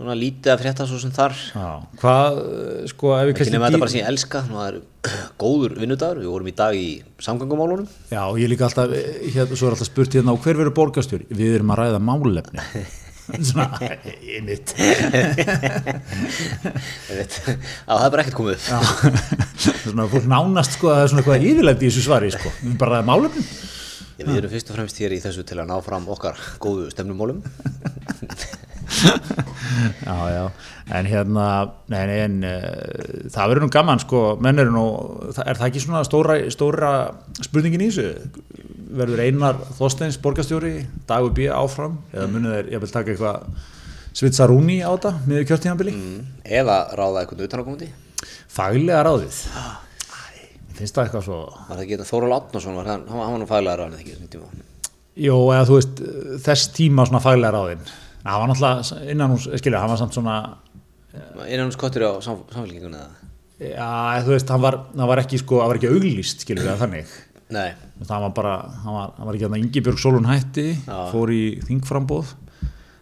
[0.00, 1.66] svona lítið að frétta svo sem þar já.
[2.00, 4.68] Hvað, eh, sko, ef við ekki nema dý- þetta bara sem ég elska Nú, það
[4.70, 4.78] er
[5.42, 6.88] góður vinnudagur, við vorum í dag í
[7.26, 10.56] samgöngumálunum Já, og ég líka alltaf, eh, hérna, svo er alltaf spurt hérna á hver
[10.62, 11.28] verður borgarstjóri?
[11.28, 12.64] Við erum að ræða málefni.
[13.46, 13.68] Svona,
[14.26, 14.72] ég mitt.
[17.86, 18.64] Það er bara ekkert komið
[19.84, 22.50] svona, fólk nánast, sko, það er svona eitthvað yfirleitt í þessu svari, sko.
[22.58, 23.44] Við erum bara að ræða málefni.
[24.20, 27.38] Við erum fyrst og fremst hér í þessu til að ná fram okkar góðu stemnumólum
[28.90, 30.44] Já, já,
[30.98, 31.44] en hérna,
[31.92, 34.84] nei, nei, en uh, það verður nú gaman, sko, menn eru nú,
[35.30, 36.90] er það ekki svona stóra, stóra
[37.40, 38.64] spurningin í þessu?
[39.00, 40.72] Verður Einar Þorsteins borgarstjóri,
[41.08, 41.46] dagur B.
[41.54, 43.68] áfram, eða munið þeir, ég vil taka eitthvað
[44.18, 45.94] svitsarúni á þetta, miður kjörtíðanbili?
[45.94, 46.18] mm.
[46.60, 47.92] eða ráða eitthvað utanakomandi
[48.50, 49.38] Faglega ráðið.
[49.54, 49.62] Æ,
[50.80, 53.78] finnst það eitthvað svo var það ekki þetta Þóral Átnason var hann, var- nú faglega
[53.78, 54.42] ráðan ekki
[55.20, 55.98] Jó, eða þú veist,
[56.46, 57.82] þess tíma svona faglega ráðin
[58.20, 60.36] Það var náttúrulega innan hún, skilja, hann var samt svona
[61.46, 63.08] innan hans kottur á sam, samfélkingun eða?
[63.60, 63.88] Já,
[64.24, 64.76] þú veist, hann var,
[65.10, 67.16] var ekki sko, hann var ekki auglýst, skilja það þannig.
[67.50, 67.70] Nei,
[68.06, 68.52] Það var bara,
[68.84, 71.00] hann var, var ekki hann Ingibjörg Sólun hætti, Já.
[71.10, 72.30] fór í þingframbóð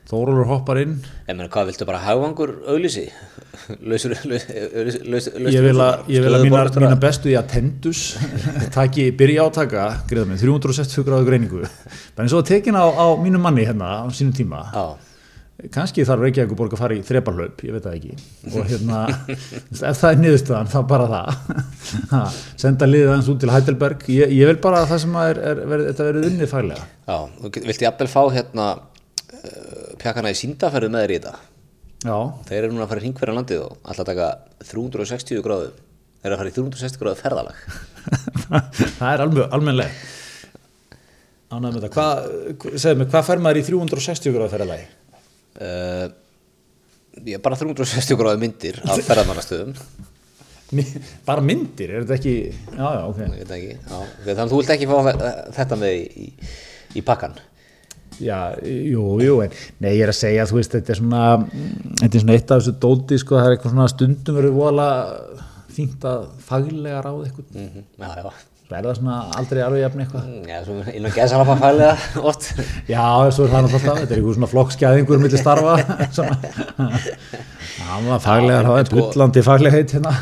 [0.09, 0.94] Þórólur hoppar inn.
[1.28, 3.02] Ég meina hvað viltu bara hagvangur auglýsi?
[3.90, 8.00] Lausur Ég vil að, ég vil að mínar, mínar bestu í að tendus
[8.76, 11.61] taki, byrja átaka greiða mig, 360 gráðu greiningu.
[12.16, 14.62] Bara eins og að tekin á, á mínu manni hérna á sínum tíma.
[14.72, 14.96] Já,
[15.74, 18.16] kannski þarf Reykjavík borg að fara í þreparhlaup, ég veit það ekki.
[18.52, 18.98] Og hérna,
[19.34, 21.26] ef það er niðurstöðan þá bara það.
[22.62, 24.04] Senda liðið aðeins út til Heidelberg.
[24.14, 26.86] Ég, ég vil bara að það sem að er, er, er, þetta verið unnið faglega.
[27.08, 31.34] Já, þú get- viltu jafnvel fá hérna uh, pjakana í síndaferðu með þér í þetta?
[32.06, 34.28] Já, þeir eru núna að fara í hringverðan landið og alltaf taka
[34.68, 37.58] 360 gráðu þeir eru að fara í 360 gráðu ferðalag.
[39.00, 39.24] Það er
[41.48, 42.06] ánægð með þetta.
[42.78, 44.86] Segðu mig, hvað fer maður í 360 gráðu ferðalagi?
[45.60, 46.06] Uh,
[47.24, 49.74] ég er bara 360 gráðu myndir af ferðamannastöðum.
[50.76, 50.84] Mi-
[51.24, 52.32] bara myndir, er þetta ekki?
[52.76, 53.20] Já, já, ok.
[53.56, 56.26] Ekki, já, þannig að þú vilt ekki fá þe- þetta með í,
[56.98, 57.38] í, pakkan
[58.18, 61.22] Já, jú, jú, en nei, ég er að segja, þú veist, þetta er svona,
[62.00, 65.44] þetta er svona eitt af þessu dóti, sko, það er eitthvað svona stundum verið voðalega
[65.76, 67.52] fínt að faglega ráða eitthvað.
[67.54, 70.24] mm já, já, Það er það svona aldrei alveg jafn eitthvað.
[70.28, 71.92] Mm, já, svo innan geðsalapa fælega
[72.28, 72.48] oft.
[72.92, 75.76] Já, svo er það náttúrulega alltaf, þetta er eitthvað svona flokkskæðingur millir starfa,
[76.18, 76.37] svona.
[77.78, 80.12] Já, maður faglega ráða, sko- bullandi faglega heit hérna.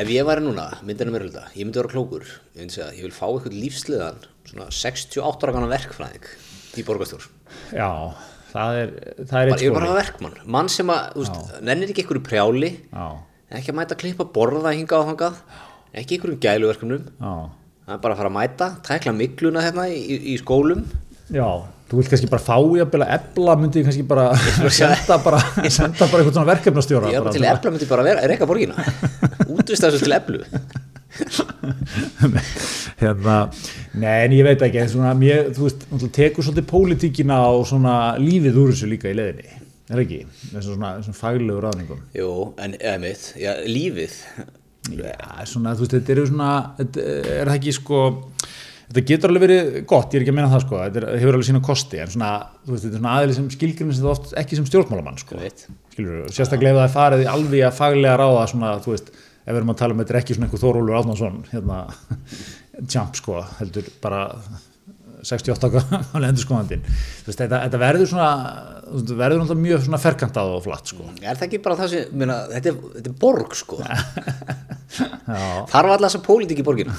[0.00, 3.04] ef ég væri núna, myndinu mér þetta ég myndi vera klókur, ég myndi segja, ég
[3.08, 6.28] vil fá eitthvað lífsliðan, svona 68 ára verkfræðing
[6.78, 7.24] í borgarstjór
[7.74, 7.88] Já,
[8.52, 8.92] það er,
[9.26, 11.26] það er ég vil bara hafa verkmann, mann sem að
[11.66, 13.06] nennir ekki einhverju prjáli Já,
[13.58, 15.40] ekki að mæta klippa borða hinga á þangað
[15.90, 17.34] ekki einhverjum gæluverkefnum já,
[17.90, 20.84] það er bara að fara að mæta, tækla mikluna hérna í, í skólum.
[21.34, 21.46] Já,
[21.90, 24.28] þú vilt kannski bara fá í að bila ebla myndi kannski bara
[24.76, 28.46] senda bara, senda bara eitthvað svona verkefnastjóra er bara til ebla myndi bara vera, reyka
[28.46, 28.86] borgina.
[29.56, 30.44] Útvist þessu til eblu
[33.00, 33.40] hérna,
[33.98, 35.82] nei en ég veit ekki svona, mér, þú veist,
[36.14, 39.58] tekur svolítið pólitíkina og svona lífið úr þessu líka í leðinni,
[39.90, 40.20] er ekki?
[40.52, 42.06] Þessum svona, svona faglegu ráðningum.
[42.14, 42.30] Jú,
[42.62, 44.14] en eða mitt, já, lífið
[44.88, 47.98] Já, svona, þú veist, þetta eru svona þetta er það ekki sko
[48.90, 51.36] þetta getur alveg verið gott, ég er ekki að meina það sko þetta er, hefur
[51.36, 52.30] alveg sína kosti, en svona
[52.64, 55.42] þú veist, þetta er svona aðeins sem skilgrinn sem það oft ekki sem stjórnmálamann sko,
[55.92, 59.52] skilur sérstaklega ef það er farið í alveg að faglega ráða svona, þú veist, ef
[59.52, 61.78] við erum að tala um þetta er ekki svona einhver Þórólur Átnarsson hérna,
[62.90, 64.24] tjamp sko, heldur bara
[65.26, 65.70] 68
[66.14, 66.84] ára endurskóðandinn
[67.26, 68.28] þetta, þetta verður svona
[68.90, 71.08] veist, verður náttúrulega mjög svona ferkantað og flatt sko.
[71.22, 73.80] Er það ekki bara það sem, meina, þetta, er, þetta er borg sko?
[75.70, 76.94] Þarf alltaf þessa pólitík í borgina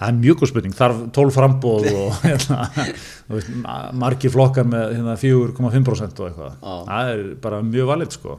[0.00, 4.68] Það er mjög góð spurning, þarf 12 frambóð og hérna, þú veist, ma- margir flokkar
[4.68, 6.54] með hérna, 4,5% og eitthvað.
[6.56, 6.76] Já.
[6.88, 8.36] Það er bara mjög valið sko.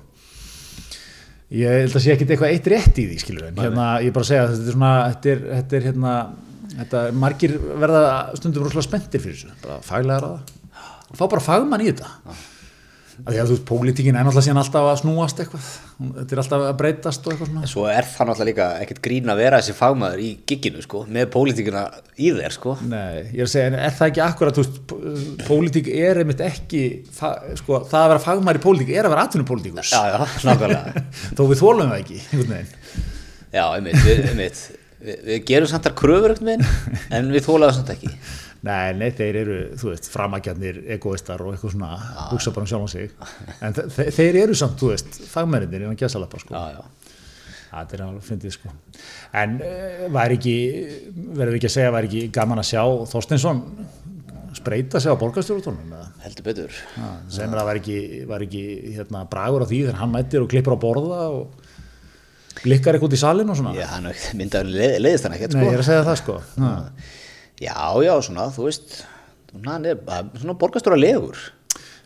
[1.51, 4.15] Ég held að sé ekkit eitthvað eitt rétt í því, skilur en hérna, ég er
[4.15, 6.13] bara að segja að þetta er svona, þetta er, þetta er hérna,
[6.77, 8.05] þetta, margir verða
[8.39, 10.87] stundum rosalega spenntir fyrir þessu, bara faglega ráða.
[11.11, 12.13] Fá bara fagmann í þetta.
[13.21, 15.65] Af Því að þú veist, pólitíkin er náttúrulega síðan alltaf að snúast eitthvað,
[16.15, 17.67] þetta er alltaf að breytast og eitthvað svona.
[17.69, 21.27] svo er það náttúrulega líka ekkert grín að vera þessi fagmaður í gigginu sko með
[21.35, 21.83] pólitíkina
[22.17, 25.45] í þér sko Nei, ég er að segja, en er það ekki akkurat, þú veist,
[25.51, 26.83] pólitík er einmitt ekki,
[27.61, 31.05] sko, það að vera fagmæri í pólitík er að vera atvinnupólitíkus, já, já, nákvæmlega
[31.37, 33.09] þó við þólum það ekki, einhvern veginn.
[33.51, 34.63] já, einmitt, einmitt
[35.01, 36.63] við, við gerum samt þar kröfur minn
[37.17, 38.13] en við þólaðum samt ekki
[38.61, 41.87] Nei, nei, þeir eru, þú veist, framækjarnir, egoistar og eitthvað svona,
[42.29, 43.07] hugsa bara um sjálf sig,
[43.65, 46.53] en þe þe- þeir eru samt, þú veist, fagmærindir innan gæsalappa, sko.
[46.53, 47.15] já, já,
[47.71, 48.73] Það er alveg fyndið, sko.
[49.41, 50.53] En uh, væri ekki,
[51.39, 52.81] verðum við ekki að segja, væri ekki gaman að sjá
[53.15, 53.63] Þorsteinsson
[54.61, 56.07] spreita sig á borgarstjórutónum, eða?
[56.27, 56.77] heldur betur
[57.31, 57.97] sem er að var ekki,
[58.29, 58.63] var ekki
[58.99, 61.60] hérna, bragur á því þegar hann mættir og klippur á borða og
[62.63, 63.73] blikkar eitthvað út í salin og svona?
[63.77, 64.09] Já, hann
[64.39, 66.37] myndaður leið, leiðist hann ekkert Nei, ég sko er að segja það sko.
[66.61, 66.71] Ha.
[67.61, 67.75] já,
[68.07, 68.95] já, svona, þú veist
[69.61, 69.99] er
[70.41, 71.37] svona borgastóra legur.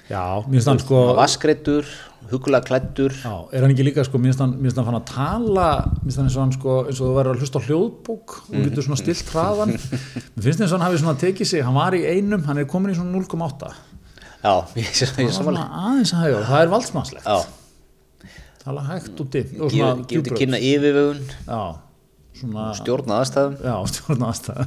[0.10, 1.88] Já, mér finnst hann sko vaskreittur,
[2.30, 5.68] hugulega klættur já, er hann ekki líka sko, mér finnst hann, hann fann að tala
[5.88, 8.36] mér finnst hann eins og hann sko, eins og þú verður að hlusta á hljóðbók
[8.38, 8.64] og Mhm.
[8.70, 9.74] getur svona stilt hraðan.
[10.38, 12.70] Mér finnst eins og hann hafi svona tekið sig hann var í einum, hann er
[12.70, 13.74] komin í svona 0,8
[14.46, 15.26] já, ég sé það
[15.66, 17.26] aðeins að og það er valdsmannslegt.
[17.26, 17.65] Já,
[18.66, 21.22] tala hægt og dimm og svona gefur til kynna yfirvegun.
[21.46, 21.64] Já,
[22.40, 24.66] svona stjórna aðstæðum já, stjórna aðstæða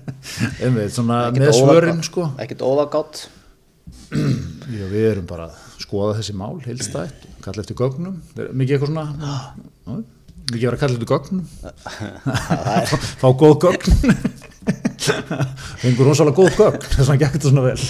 [0.62, 2.22] einmitt, svona með svörin sko.
[2.42, 3.16] ekkert óðagátt.
[4.72, 8.16] Já, við erum bara að skoða þessi mál heilstætt, kalla eftir gögnum.
[8.38, 9.34] Mikið eitthvað svona Já,
[10.52, 11.44] mikið vera að kalla eftir gögnum.
[13.22, 13.92] Fá góð gögn.
[15.82, 17.80] Fengur rosalega góð gögn þess vegna gekk þetta svona vel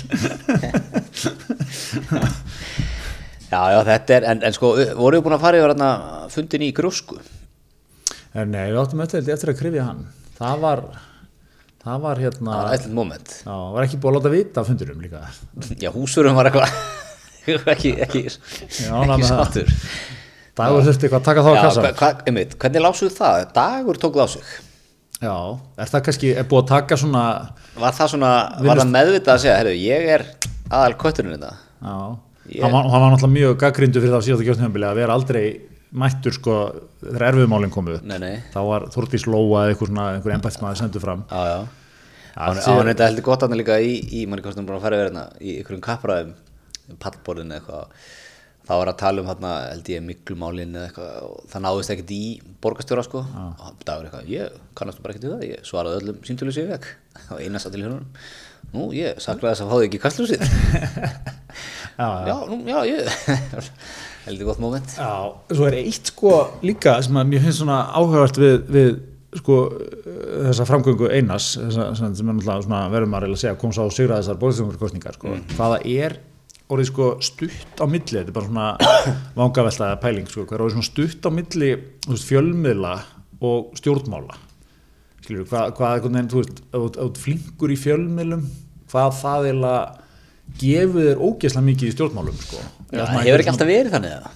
[3.52, 5.92] já, já, þetta er, en, en sko voru við búin að fara yfir hérna
[6.32, 7.20] fundin í grúsku
[8.32, 10.06] en nei, við áttum öll eftir að krifja hann.
[10.38, 10.82] Það var
[11.82, 13.36] það var hérna það var eitthvað moment.
[13.42, 15.22] Já, var ekki búið að láta vita fundurum líka.
[15.82, 16.74] Já, húsverðum var eitthvað
[17.74, 19.72] ekki, ekki, Já, ekki sáttur.
[20.58, 23.46] Dagur þurfti eitthvað að taka þá að já, kassa hva, hva, einmitt, hvernig lásuðu það?
[23.56, 24.52] dagur tók það á sig.
[25.22, 25.36] Já,
[25.78, 27.24] er það kannski, er búið að taka svona
[27.78, 30.24] var það svona, var það meðvitað að segja herru, ég er
[30.66, 31.52] aðal kötturinn þetta?
[31.82, 31.96] Já,
[32.50, 35.44] Ég- hann, var, hann var náttúrulega mjög gaggrindu fyrir það síðan kjörnumabili að vera aldrei
[35.92, 36.55] mættur sko
[37.02, 38.05] þegar erfiðumálinn komu upp.
[38.09, 41.22] nei, nei, þá var Þórdís Lóa eða einhver, svona, einhver embættismæður sendur fram.
[41.28, 45.24] Var þetta heldur gott hann líka í, í manni kostum bara að fara yfir hérna
[45.44, 46.33] í einhverjum kappræðum
[47.02, 48.07] pallborðin eða eitthvað.
[48.62, 52.12] Þá var að tala um hérna held ég miklumálin eða eitthvað og það náðist ekkert
[52.16, 52.22] í
[52.64, 53.22] borgarstjóra sko.
[53.68, 56.88] Og dagur eitthvað, ég kannastu bara ekkert við það ég svaraði öllum símtölu sér vekk
[57.35, 58.07] og eina satt til hjónum
[58.72, 60.46] nú, ég saklaði þess að fá þig ekki í kastljósið.
[61.92, 62.29] Já, já.
[62.31, 63.09] já, nú, já, ég.
[64.25, 64.94] Heldur gott moment.
[64.96, 65.12] Já,
[65.53, 66.31] svo er eitt sko
[66.64, 68.92] líka sem að mér finnst svona áhugavert við, við
[69.42, 69.57] sko
[70.46, 73.83] þessa framgöngu einas þessa, sem er náttúrulega svona verðum að reyla að segja kom sá
[73.92, 76.16] sigra þessar bóðstjónarkostningar sko, hvaða er
[76.72, 78.16] orðið sko stutt á milli?
[78.18, 78.68] Þetta er bara svona
[79.40, 81.70] vangavelta pæling sko, hvað er orðið svona stutt á milli
[82.09, 82.94] veist, fjölmiðla
[83.42, 84.38] og stjórnmála
[85.22, 86.62] skilur, hvað, hvað veginn, þú veist,
[87.06, 88.44] ert flinkur í fjölmiðlum
[88.92, 89.82] hvað það eiginlega
[90.61, 92.61] gefur þér ógeðslega mikið í stjórnmálum sko.
[92.61, 94.32] Já, Eða svona hefur ekki alltaf verið þannig eða?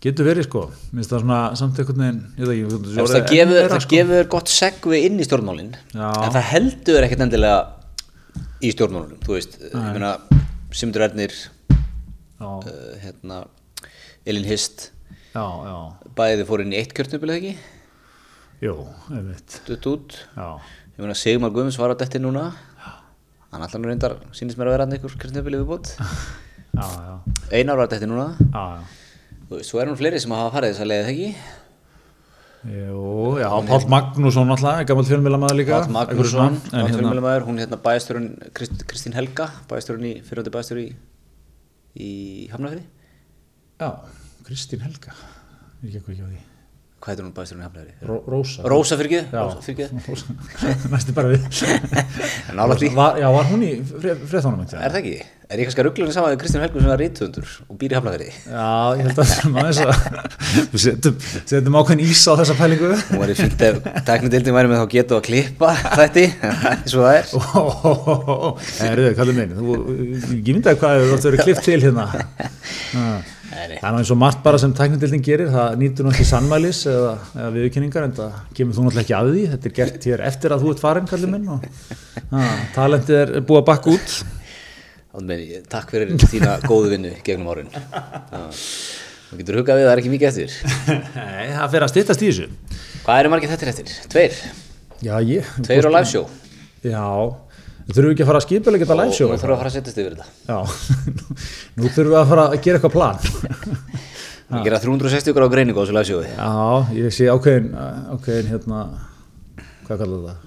[0.00, 0.62] Getur verið sko,
[0.96, 4.30] minnst það svona samt einhvern veginn, ég veit ekki, Þú veist, það gefur, það þér
[4.32, 6.06] gott segvi inn í stjórnmálin Já.
[6.08, 7.58] en það heldur ekkert endilega
[8.64, 10.14] í stjórnmálunum þú veist, ég meina
[10.80, 11.34] Simdur Ernir,
[12.40, 12.70] uh,
[13.02, 13.42] hérna
[14.24, 14.88] Elin Hist,
[15.34, 15.76] já, já,
[16.16, 17.54] bæði fór inn í eitt kjörtnubil ekki,
[18.60, 18.74] jú,
[19.08, 20.16] einmitt, dutt út.
[20.36, 20.48] Já,
[20.96, 22.50] ég meina Sigmar Guðmunds var á detti núna.
[23.50, 27.14] Hann allan reyndar sýnist mér að vera hann ykkur kristnöfili viðbútt já, já,
[27.50, 28.28] Einar var á detti núna.
[28.38, 29.38] Já, já.
[29.48, 31.30] Þú veist, svo er hún fleiri sem hafa farið þess að leiða ekki?
[32.70, 33.06] Jú,
[33.40, 35.80] já, Páll Magnússon alltaf, gammal fjölmjölamæður líka.
[35.80, 40.86] Páll Magnússon, Páll hérna, Fjölmjölamæður, hún hérna bæjastjórun Krist, Kristín Helga, bæjastjórun í fyrirhundi bæjastjóri
[40.90, 40.94] í,
[41.96, 42.12] í
[42.52, 42.84] Hafnafri
[43.80, 43.90] Já,
[44.46, 45.16] Kristín Helga.
[45.80, 46.49] Er ekki eitthvað ekki á því
[47.00, 47.92] Hvað heitir hún bæjastjórun í Hafnafri?
[48.04, 50.34] Ró, Rósa Rósa fyrir Rósa.
[50.92, 51.40] Næstu bara við
[52.98, 54.76] var, Já, var hún í fréttónum ekki?
[54.76, 55.14] Er það ekki?
[55.50, 57.94] Er ég kannski að ruggla henni saman við Kristján Helgur sem er reythundur og býr
[57.94, 58.28] í Hafnafri?
[58.44, 58.66] Já,
[59.00, 63.32] ég held að það er að setjum, setjum ákveðin ís á þessa pælingu Hún var
[63.32, 63.80] í fínt ef
[64.12, 66.28] teknidildin væri með þá getu að klippa þetta
[66.76, 69.80] eins og það er Erðu, kallið minn þú,
[70.36, 72.10] ég myndaði hvað hefur verið klift til hérna.
[73.60, 77.12] Það er eins og margt bara sem tæknindildin gerir, það nýtur nú ekki sannmælis eða,
[77.36, 80.54] eða viðurkenningar en það kemur þú náttúrulega ekki að því, þetta er gert hér eftir
[80.54, 81.66] að þú ert farin, kallið minn og
[82.32, 82.46] ha,
[82.76, 84.16] talentið er búið að bakka út.
[85.26, 87.70] Meini, takk fyrir þína góðu vinnu gegnum árin.
[89.30, 90.58] Þú getur hugað við, það er ekki mikið eftir.
[91.18, 92.48] Nei, það fer að styttast í þessu.
[93.04, 93.96] Hvað eru margir þetta eftir?
[94.10, 94.38] Tveir?
[95.04, 95.52] Já, ég.
[95.66, 96.28] Tveir á liveshow
[96.80, 97.04] Já,
[97.90, 99.28] við þurfum ekki að fara að skipa þetta live og show.
[99.30, 100.26] nú þurfum við að fara að setjast yfir þetta.
[100.46, 100.58] Já,
[101.80, 103.18] nú þurfum við að fara að gera eitthvað plan.
[104.50, 106.54] Við gera 360 gráð greiningu á þessu liveshowi Já,
[106.96, 107.68] ég sé ákveðin,
[108.10, 108.80] ákveðin hérna,
[109.86, 110.40] hvað kallar það?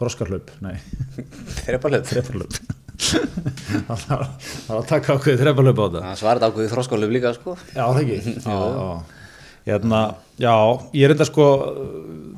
[0.00, 0.78] Þroskarhlaup, nei,
[1.66, 2.56] Þreparlöf þreparhlaup.
[3.04, 6.02] það var að taka ákveðið þreparhlaup á þetta.
[6.06, 7.56] Það svarði ákveðið þróskálöf líka sko.
[7.74, 8.34] Já, það ekki.
[8.40, 9.19] Já, já.
[9.66, 9.98] Hérna,
[10.40, 10.54] já,
[10.96, 11.46] ég er enda sko,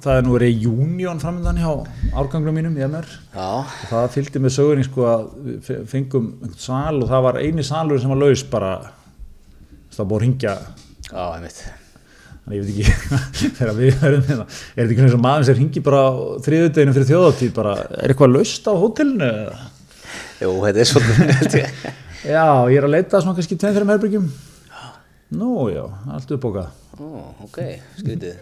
[0.02, 1.70] það er nú reunion framöndan hjá
[2.18, 3.06] árganglum mínum í MR.
[3.88, 7.64] Það fylgdi með sögurinn sko að við fe- fengum einhvern sal og það var eini
[7.66, 8.72] salur sem var laus bara,
[9.94, 10.56] það búið að ringja
[11.12, 11.62] já, einmitt
[12.42, 15.58] Þannig ég veit ekki þegar við verðum hérna, er þetta ekki eins og maður sem
[15.60, 16.10] ringi bara á
[16.42, 19.28] þriðudeginu fyrir þjóðatíð bara, er eitthvað laust á hótelinu?
[20.42, 21.62] Jú, þetta er svolítið
[22.34, 24.26] Já, ég er að leita svona kannski tveim fyrir herbyggjum.
[25.38, 26.68] Nú, já, allt uppbókað.
[27.00, 27.08] Ó,
[27.46, 27.58] ok,
[28.00, 28.36] skrítið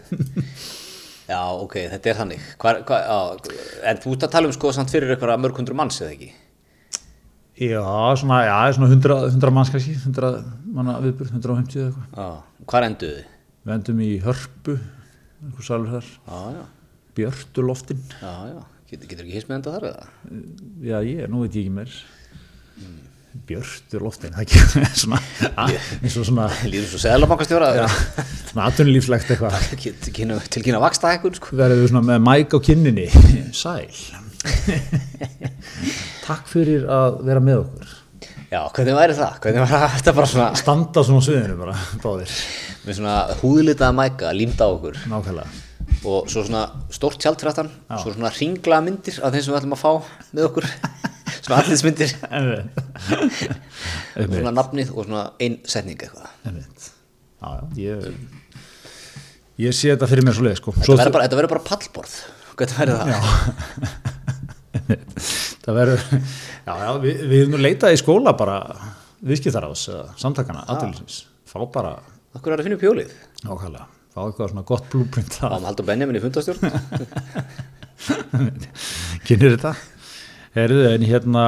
[1.31, 3.53] Já, ok, þetta er þannig hvar, hvar, já,
[3.87, 6.31] En þú ert að tala um sko samt fyrir eitthvað mörg hundru manns eða ekki
[7.61, 7.83] Já,
[8.17, 10.41] svona, já, svona 100, 100 manns kannski, 100
[10.73, 12.07] manna viðbjörn, 150 eða eitthvað.
[12.17, 13.27] Já, hvar enduðu þið?
[13.61, 14.75] Við endum í hörpu,
[15.45, 16.63] einhver salur þar, Já, já,
[17.19, 18.01] björtu loftin.
[18.17, 18.61] já, já
[18.91, 20.07] Getur, getur ekki hist með enda þar eða?
[20.83, 21.93] Já, ég, nú veit ég ekki meir.
[23.31, 27.69] Björtu loftin, eins og svona, Líður svo seðlabankastjóra
[28.49, 29.55] svona atvinnulífslegt eitthvað.
[30.51, 31.55] Til kynna vaksta ekkun sko.
[31.55, 33.07] Verðum við svona með mæk á kinninni.
[33.55, 33.87] Sæl.
[36.25, 37.97] Takk fyrir að vera með okkur.
[38.51, 39.35] Já, hvernig væri það?
[39.45, 42.33] Hvernig væri þetta bara svona standa svona á sviðinu bara báðir.
[42.83, 44.99] Með svona húðlitaða mæka límda á okkur.
[45.07, 45.61] Nákvæmlega.
[46.01, 49.85] Og svo svona stórt aftan svo svona ringlaða myndir af þeim sem við ætlum að
[49.85, 49.91] fá
[50.35, 50.67] með okkur
[51.51, 52.11] svona allinsmyndir
[54.31, 56.29] svona nafnið og svona ein setning eitthvað.
[57.41, 57.97] Já, já, ég
[59.61, 60.69] ég sé þetta fyrir mér svo leið sko.
[60.77, 62.13] Þetta verður bara, þetta verður bara pallborð.
[62.61, 63.11] Hvernig verður það?
[65.61, 68.57] það verður já, já, við, við erum nú leitað í skóla bara
[69.27, 71.15] viðskiptaráðs eða samtakana aðeinsins
[71.49, 71.91] fá bara
[72.31, 73.11] Okkur er að finna upp hjólið?
[73.43, 73.85] Nákvæmlega.
[74.11, 76.61] Fá eitthvað svona gott blúprint var Haldur Benjamin í fundastjórn
[79.27, 79.71] kynir þetta
[80.57, 81.45] Herðu, en hérna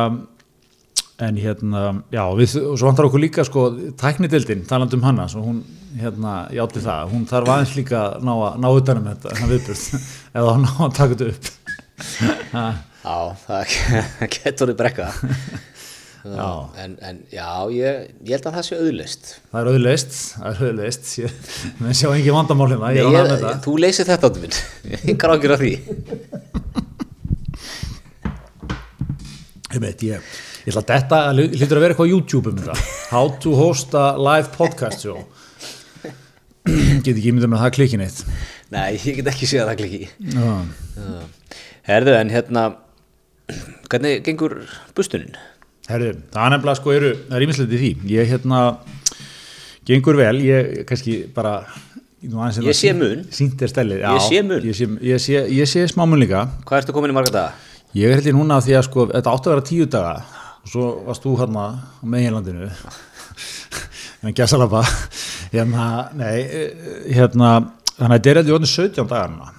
[1.23, 3.67] en hérna, já, við, og svo vantar okkur líka sko,
[3.99, 5.59] tæknidildin, talandi um hana svo hún,
[5.99, 7.11] hérna, játti það.
[7.13, 10.07] Hún þarf aðeins líka að ná, ná utanum þetta þannig viðbjörn,
[10.39, 11.51] eða að ná að taka þetta upp.
[13.03, 13.77] Já, það
[14.37, 15.11] getur þið brekka.
[16.23, 16.71] Já.
[16.79, 20.61] en, en já, ég, ég held að það sé auðlist það er auðleist það er
[20.69, 21.33] auðleist, ég,
[21.81, 24.55] menn sjá ekki vandamál hérna, ég er með ég, þetta Þú leysir þetta minn.
[24.93, 25.73] Ég engar ágjur af því
[29.73, 30.33] ég veit, ég,
[30.63, 32.77] ég ætla að þetta hlýtur að vera eitthvað á YouTube um þetta
[33.11, 35.19] how to host a live podcast show
[37.03, 38.23] get ekki ímyndað með að það klikki neitt
[38.73, 40.53] Nei, ég get ekki séð að það klikki Já.
[41.89, 42.63] Herðu, en hérna
[43.91, 44.55] Hvernig gengur
[44.97, 45.35] bustunin?
[45.89, 47.89] Herðu, það er nefnilega sko eru, það er ímislegt í því.
[48.13, 48.61] Ég hérna,
[49.89, 51.57] gengur vel, ég kannski bara,
[52.23, 53.25] aðeins hérna Ég sé mun.
[54.15, 54.63] Ég sé mun.
[54.63, 56.45] Ég sé, ég sé, ég sé smá mun líka.
[56.63, 57.72] Hvað ertu komin í marga daga?
[57.93, 60.13] Ég er held ég núna því að sko, þetta átti að vera tíu daga
[60.63, 62.69] og svo varst þú hérna á meginlandinu.
[64.23, 64.81] en gæsalapa,
[65.51, 65.83] hérna,
[66.17, 66.39] nei,
[67.13, 67.51] hérna,
[67.91, 69.51] þannig að þetta er held ég orðin 17 dagar núna.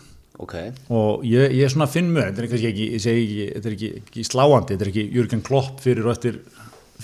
[0.42, 0.54] Ok,
[0.90, 4.74] og ég, ég svona finn mjög þetta er ekki, ekki, þetta er ekki, ekki sláandi,
[4.74, 6.40] þetta er ekki Jürgen Klopp fyrir og eftir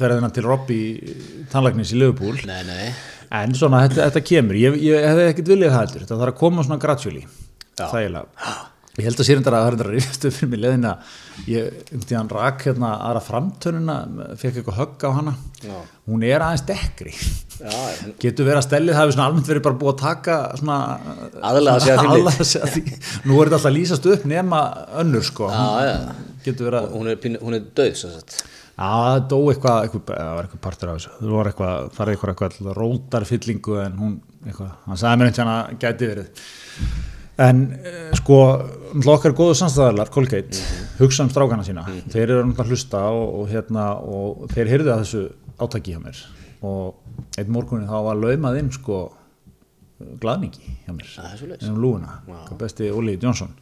[0.00, 1.14] ferðina til Robbie
[1.52, 2.90] tannlæknis í Liverpool, nei, nei.
[3.38, 6.42] En svona þetta, þetta kemur, ég, ég hefði ekkert viljað það heldur, þetta þarf að
[6.42, 7.24] koma svona gradually,
[7.78, 8.58] þægilega
[8.98, 10.90] Ég held að sérindar að það er þetta rífastu fyrir mig leðina
[11.46, 13.94] ég, um hann rak hérna aðra framtönuna
[14.40, 15.34] fekk eitthvað högg á hana.
[15.62, 15.76] Já.
[16.10, 17.12] hún er aðeins dekkri.
[17.60, 20.36] Já, en getur verið að stellið það hefur svona almennt verið bara búið að taka
[20.58, 20.78] svona
[21.50, 22.02] Aðlaga sig að
[22.64, 22.82] að því.
[23.28, 24.62] Nú er þetta alltaf að lýsast upp nema
[25.04, 25.50] önnur sko.
[25.52, 25.66] Já,
[26.70, 28.40] verið að hún er, pínu- hún er döð, svo sagt.
[28.80, 32.02] Já, það dó eitthvað, eitthvað, það var eitthvað partur af þessu, það var eitthvað, það
[32.06, 34.14] er eitthvað, eitthvað rótarfyllingu en hún,
[34.46, 36.44] eitthvað, hann sagði mér einhvern veginn að gæti verið.
[37.40, 38.38] En eh, sko,
[39.08, 40.60] okkar góðu samstæðarlar, Colgate,
[40.98, 45.04] hugsa um strákana sína, þeir eru að hlusta og, og hérna, og þeir heyrðu að
[45.04, 45.22] þessu
[45.60, 46.20] átaki hjá mér
[46.60, 48.98] og einn morgunin þá var laumað inn sko
[50.20, 51.70] glaðningi hjá mér, Það er svoleiðis.
[51.70, 52.50] um lúuna, wow.
[52.60, 53.54] besti Óli Jónsson,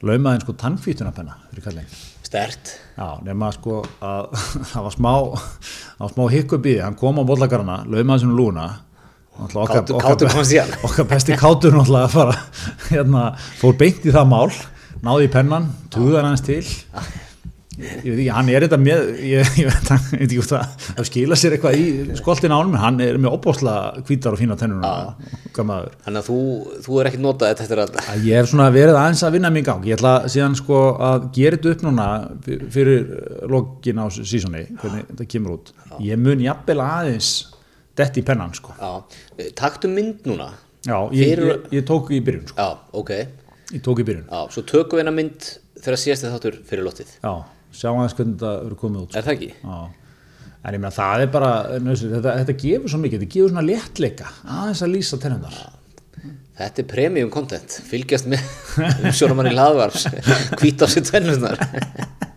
[0.00, 1.94] laumað inn sko tannfítunapenna fyrir kallin.
[2.24, 2.72] Stert.
[2.96, 4.30] Já, nema sko að
[4.72, 5.12] það var smá,
[6.14, 8.89] smá hikkup í því, hann kom á bollagarna, laumaði sinu lúna náttúrulega okkar,
[9.40, 10.74] Kátur- kátur komst í hann.
[10.86, 12.36] okkar besti kátur náttúrulega að fara
[12.92, 13.24] hérna,
[13.62, 14.50] fór beint í það mál
[15.00, 16.60] náði í pennan, tuðan hans til.
[17.80, 21.36] Ég veit ekki, hann er þetta með ég, ég veit ekki hvort það það skila
[21.40, 25.94] sér eitthvað í skoltin ánum en hann er með opbóðslega hvítar og fína maður.
[26.04, 26.36] Þannig að þú,
[26.84, 27.94] þú er ekkert notað þetta eftir að...
[28.12, 29.86] að ég hef svona verið aðeins að vinna mig í gang.
[29.88, 32.08] Ég ætla síðan sko að gera þetta upp núna
[32.44, 33.08] fyr- fyrir
[33.56, 35.72] lokin á sísoni, hvernig þetta kemur út.
[36.04, 37.30] Ég mun jafnvel aðeins
[37.98, 38.90] detti í pennan sko Já.
[39.58, 40.50] Taktu mynd núna.
[40.86, 42.56] já, ég, Fyrir- ég, ég tók í byrjun sko.
[42.56, 43.10] Já, ok.
[43.74, 45.48] ég tók í byrjun Já, svo tökum við eina mynd
[45.80, 47.10] þegar síðast þáttur fyrir lóttið.
[47.22, 47.32] já,
[47.72, 49.18] sjá aðeins hvernig þetta verður komið út sko.
[49.18, 49.50] Er það ekki?
[49.64, 49.80] já.
[50.60, 53.66] en ég meina það er bara nöðsynlegt, þetta, þetta gefur svo mikið, þetta gefur svona
[53.68, 55.60] léttleika aðeins að lýsa tennundar
[56.60, 57.72] Þetta er premium content.
[57.88, 58.42] Fylgjast með
[59.08, 60.02] umsjónumann í laðvarps.
[60.60, 61.56] Hvít á sér tvennunar.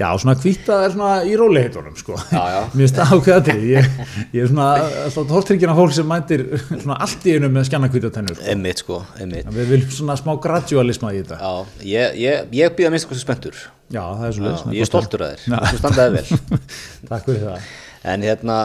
[0.00, 2.16] Já, svona hvita er svona í róliheitunum sko.
[2.30, 2.60] Já, já.
[2.74, 3.88] Mér finnst það ákveða til ég,
[4.36, 4.68] ég er svona
[5.06, 8.46] alltaf tortryggina fólk sem mætir svona allt í einu með skjanna hvita tennur sko.
[8.54, 9.00] Emmitt, sko.
[9.20, 13.60] Við viljum svona smá gradualisma í þetta Já, ég, ég, ég býða minnst hvað spenntur.
[13.90, 15.66] Já, það er svo Já, leiðis ég er stoltur að þér.
[15.66, 16.40] Þú standaði vel.
[17.10, 17.70] Takk fyrir það
[18.10, 18.56] En hérna,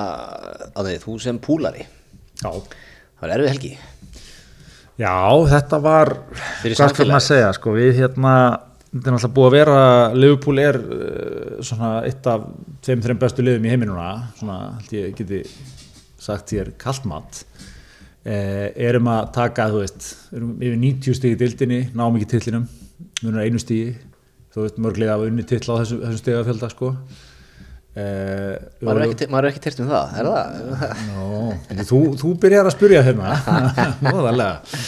[0.80, 1.84] að þú sem púlari,
[2.40, 3.74] Já, það var erfið helgi.
[4.96, 5.12] Já
[5.52, 6.14] þetta var
[6.64, 8.36] hvað skal maður segja sko, við hérna
[8.96, 9.80] þetta er náttúrulega búið að vera
[10.16, 12.48] Liverpool er uh, svona eitt af
[12.86, 15.42] tveim, þreim bestu liðum í heiminuna svona, held ég geti
[16.26, 17.44] sagt þér kallmat
[18.26, 22.66] eh, erum að taka, þú veist erum yfir 90 stígi dildinni, náum ekki tillinum
[23.22, 23.94] munar einu stígi
[24.56, 26.94] þú veist mörglega af unni till á þessum, þessum stígafjölda sko.
[27.96, 31.04] Eh, Maður er ekki, er tert um það, er það?
[31.10, 33.36] Nó, þú, þú byrjar að spyrja hérna.
[34.08, 34.80] Móðarlega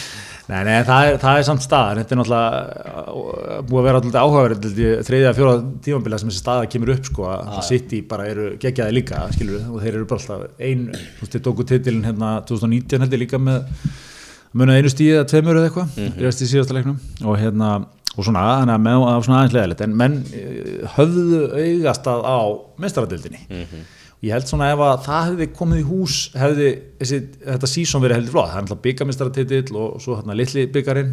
[0.48, 2.60] Nei, nei, það er, það er samt staðar þetta er náttúrulega
[3.12, 4.68] uh, búið að vera alltaf áhugaverð
[5.04, 8.46] þriðja fjóra tímambila sem þessi staða kemur upp sko, að það sitt í bara eru
[8.62, 12.32] geggjaði líka skilur og þeir eru bara alltaf ein þú veist, þeir tóku titilin hérna
[12.48, 13.68] 2019 held ég líka með
[14.56, 16.42] munið einu stíði eða tveimur eða eitthvað mm -hmm.
[16.42, 16.98] í síðasta leiknum.
[17.24, 17.70] Og hérna
[18.18, 22.08] og svona, þannig að með, það var svona aðeins leðilegt en menn eh, höfðu augast
[22.10, 22.38] að á
[22.82, 23.40] mestaradildinni
[24.24, 28.18] ég held svona ef að það hefði komið í hús hefði þessi, þetta sísón verið
[28.18, 31.12] heldur flott, það er alltaf byggamestaratitill og svo hérna litli byggarinn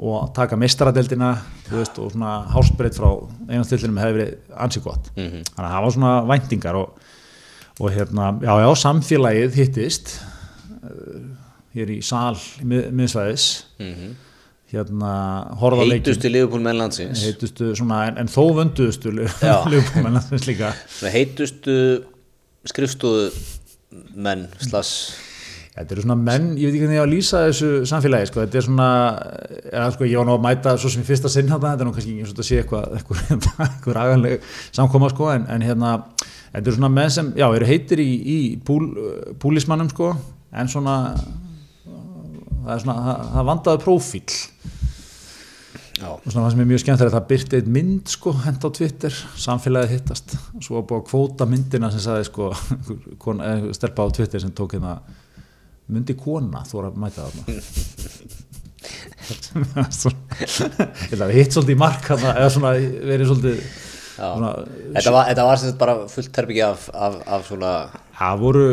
[0.00, 1.32] og taka mestaradeildina
[1.66, 3.08] þú veist, og svona hásbreytt frá
[3.50, 5.10] einastillinum hefði verið ansi gott.
[5.16, 7.02] Þannig að það var svona væntingar og,
[7.80, 10.14] og hérna, já já, samfélagið hittist
[10.86, 11.20] uh,
[11.74, 13.48] hér í sal mið, miðsvæðis.
[14.70, 15.12] Hérna
[15.58, 16.06] horfa á leikinn.
[16.06, 17.24] Heitustu liðbúl menn landsins.
[17.26, 19.56] heitustu svona, en, en þó vönduðustu Já.
[19.72, 20.70] lögumennast líka.
[20.86, 21.76] Svona heitustu
[22.68, 23.30] skrifstóðu
[24.20, 24.94] menn slags
[25.70, 28.40] Þetta eru svona menn, ég veit ekki hvernig ég á að lýsa þessu samfélagi, sko,
[28.42, 28.88] þetta er svona
[29.70, 31.92] eða, sko, ég var nú að mæta svo sem í fyrsta sinn þetta er nú
[31.94, 33.20] kannski ekki eins og þetta sé eitthvað eitthvað,
[33.68, 35.92] eitthvað aganleg samkoma, sko en, en hérna,
[36.50, 38.90] þetta eru svona menn sem já, eru heitir í, í púl,
[39.40, 40.10] púlismannum, sko,
[40.50, 40.96] en svona
[41.86, 44.24] það er svona, það, það vandaði prófíl
[46.08, 49.16] og svona það sem er mjög skemmtilegt það byrti eitt mynd sko hend á Twitter.
[49.44, 50.36] Samfélagið hittast.
[50.58, 52.50] Svo var búið að kvóta myndina sem sagði sko
[53.48, 54.98] eh, stelpa á Twitter sem tók hérna
[55.90, 57.42] myndi kona að mæta þarna?
[59.30, 62.70] Að við hitt svolítið í mark þarna, eða svona
[63.10, 64.24] verið svolítið já.
[64.24, 64.52] svona,
[64.96, 67.72] Þetta var, þetta var sagt bara fullt terbyggi af, af, af svona
[68.20, 68.64] það voru,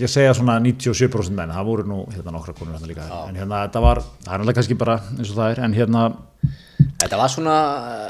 [0.00, 3.62] ég segja svona 97% menn, það voru nú hérna nokkra konur hérna líka, en hérna
[3.66, 6.02] þetta var það er alveg kannski bara eins og það er en hérna,
[7.00, 7.54] Þetta var svona,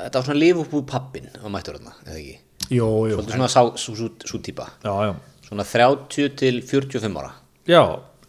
[0.04, 2.36] þetta var svona Liverpool pappin á mættur þarna, eða ekki?
[2.70, 4.66] jú, jú Svolítið svona sá, svo, svo, svo típa.
[4.84, 5.14] já, já
[5.50, 7.30] Svona 30 til 45 ára.
[7.66, 7.80] Já,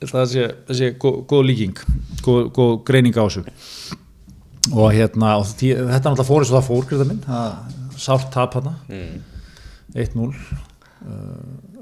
[0.02, 1.82] það sé, þessi góð, góð líking,
[2.26, 3.44] góð, góð greining á þessu
[4.72, 8.02] og hérna og því, þetta er náttúrulega fór eins og það fór greiða minn, það
[8.02, 9.22] sárt tap hana Mm.
[9.94, 10.36] 1-0 uh,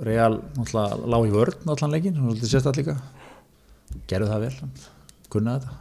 [0.04, 2.96] Real náttúrulega lág í vörn allan leikin, hann svolítið sérstætt líka
[4.12, 4.72] gerðu það vel,
[5.32, 5.78] kunna þetta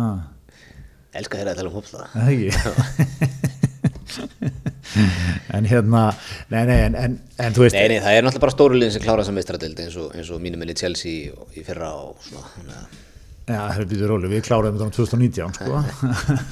[0.00, 0.08] ha.
[1.16, 3.58] Elskar þeirra að tala um Er það ekki
[5.54, 6.02] en hérna
[6.50, 7.12] nei, nei, en, en,
[7.44, 9.82] en þú veist Nei, nei, það er náttúrulega bara stóru liðin sem klára þessa meistaradeild
[9.84, 12.44] eins og, og mínum minni Chelsea og í fyrra og svona
[12.82, 12.96] að-
[13.48, 15.72] já, það er býtur róli, við kláraðum þetta um 2019 sko.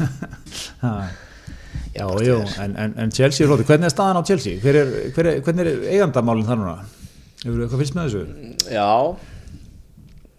[0.86, 0.92] Ha.
[1.96, 4.60] já, jú, en, en, en Chelsea flóti, hvernig er staðan á Chelsea?
[4.62, 6.76] Hver er, hver er, hvernig er eigandamálinn þar núna?
[7.44, 8.22] Eitthvað fyrst með þessu?
[8.72, 8.88] Já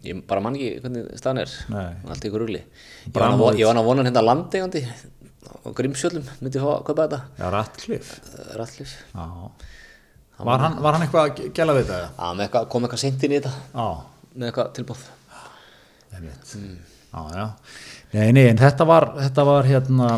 [0.07, 1.53] Ég bara man ekki hvernig staðan er.
[2.07, 2.61] Allt ykkur rugli.
[3.07, 4.83] Ég var að vo- annað- ég var að vona hérna landeigandi
[5.63, 7.21] og Grímsjöllum myndi að kaupa þetta.
[7.39, 8.21] Já, Ratcliffe.
[8.59, 9.27] Rattlif já.
[10.37, 12.09] Var, hann, var hann eitthvað að gæla við þetta?
[12.17, 13.53] Já, með eitthvað, kom eitthvað seint inn í þetta.
[13.73, 13.87] Já,
[14.37, 15.05] með eitthvað tilbúð
[16.17, 16.51] einmitt.
[17.13, 17.45] Já, já.
[18.13, 20.09] Nei, nei, en þetta var, þetta var hérna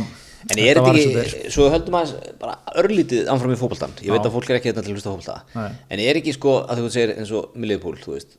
[0.50, 4.24] En ég er þetta ekki, svo höldum að bara örlítið áfram í fótboltan Ég veit
[4.24, 5.72] að fólk er ekki hérna til að hlusta Nei.
[5.92, 8.38] En ég er ekki sko að þú segir eins og Millipúl, þú veist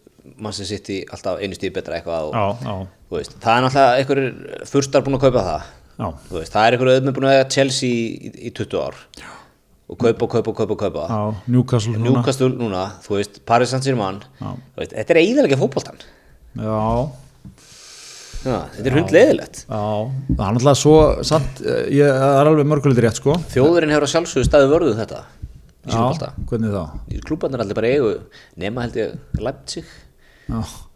[0.70, 2.74] sitt í alltaf einu stíð betra eitthvað og, Já, já,
[3.10, 5.68] þú veist, það er náttúrulega einhverjir fyrstar búin að kaupa það.
[6.00, 6.06] Já.
[6.30, 9.30] Þú veist, það er einhverjum öðrum búin að eiga Chelsea í, í 20 ár Já.
[9.90, 11.06] og kaupa og kaupa og kaupa og kaupa.
[11.10, 12.04] Já, Newcastle núna.
[12.14, 14.22] Newcastle núna, þú veist, Paris Saint-Germain.
[14.40, 14.54] Já.
[14.54, 16.00] þú veist, þetta er eiginlega fótboltan
[16.56, 16.78] Já,
[18.40, 19.80] Já, þetta er hundleiðilegt já,
[20.32, 20.94] það er náttúrulega svo
[21.28, 23.34] samt, eh, ég það er alveg mörgulegt rétt sko.
[23.52, 25.18] Þjóðurinn hefur að sjálfsögðu staðið vörðu þetta
[25.84, 26.84] í sínum bolta hvernig þá?
[27.28, 28.12] Klúbarnir allir bara eigu
[28.56, 29.84] nema held ég Leipzig.
[29.84, 30.09] Já.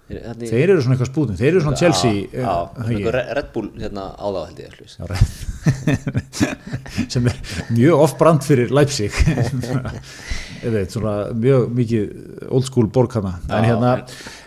[0.04, 2.96] Þeir, eru svona eitthvað spútin, þeir eru svona Chelsea Já, já, það ekki?
[2.98, 4.72] eitthvað Re- Red Bull hérna á þá held ég.
[4.84, 5.04] Já,
[7.14, 7.38] sem er
[7.72, 9.16] mjög oft brand fyrir Leipzig.
[10.74, 12.04] Veit, svona mjög mikið
[12.56, 13.90] old school borg hana en Já, hérna,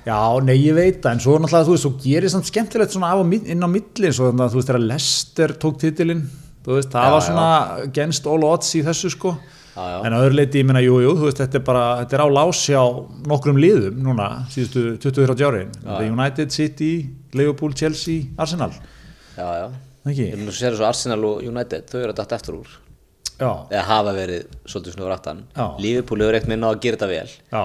[0.08, 1.12] já, nei ég veit það.
[1.18, 4.30] En svo náttúrulega, þú veist, svo gerir samt skemmtilegt svona mið- inn á millin, svo
[4.32, 6.24] þannig að þú veist, þegar Lester tók titilinn,
[6.66, 7.28] þú veist, það Já, var já.
[7.32, 9.36] svona genst all odds í þessu sko
[9.78, 12.18] Já, en að öðru leiti, ég meina, jú, jú, þú veist, þetta er bara, þetta
[12.18, 12.82] er á lás hjá
[13.30, 15.76] nokkrum liðum núna, síðustu 20-30 árin.
[15.86, 16.90] The United, City,
[17.38, 18.74] Liverpool, Chelsea, Arsenal,
[19.38, 19.68] Já, já?
[20.08, 22.72] Ég mun að sér svo Arsenal og United, þau eru að dætt eftir úr.
[23.38, 25.44] Já, eða hafa verið svolítið úr aftan.
[25.84, 27.36] Liverpool hefur eitt minna að gera þetta vel.
[27.54, 27.64] Já.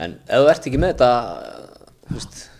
[0.00, 1.10] En ef þú ert ekki með þetta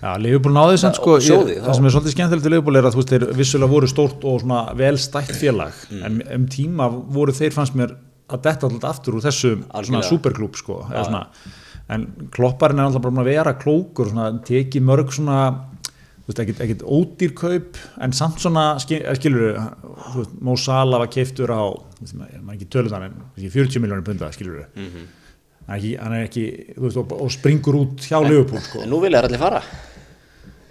[0.03, 2.79] Já, Liverpool náði þess að sko, sjóði, ég, það sem er svolítið skemmtilegt til Liverpool
[2.81, 6.03] er að þú veist, þeir vissulega voru stórt og svona vel stætt félag, Mm.
[6.05, 7.93] en um tíma voru þeir fannst mér
[8.37, 9.25] að detta alltaf aftur úr
[10.01, 10.09] Algjörlega.
[10.11, 11.27] superklúb sko, svona,
[11.95, 15.39] en klopparinn er alltaf bara að vera klókur, svona, teki mörg svona,
[16.25, 19.59] þú veist, ekkit, ekkit ódýr kaup, en samt svona, skilur
[20.15, 21.63] þú Mo Salah var keiftur á,
[22.01, 22.07] þú
[22.55, 24.89] ekki tölu þannig, en 40 miljónir punda, skilur Mhm.
[25.05, 25.13] mm
[25.65, 28.83] ekki, hann er ekki, þú veist, og, springur út hjá Liverpool, sko.
[28.83, 29.63] en nú vilja þær allir fara.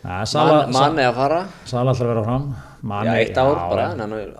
[0.04, 1.48] Ja, Sala, Man, mann er að fara.
[1.66, 4.34] Sala alltaf að vera fram Mane, já, eitt ár já, bara, hann er,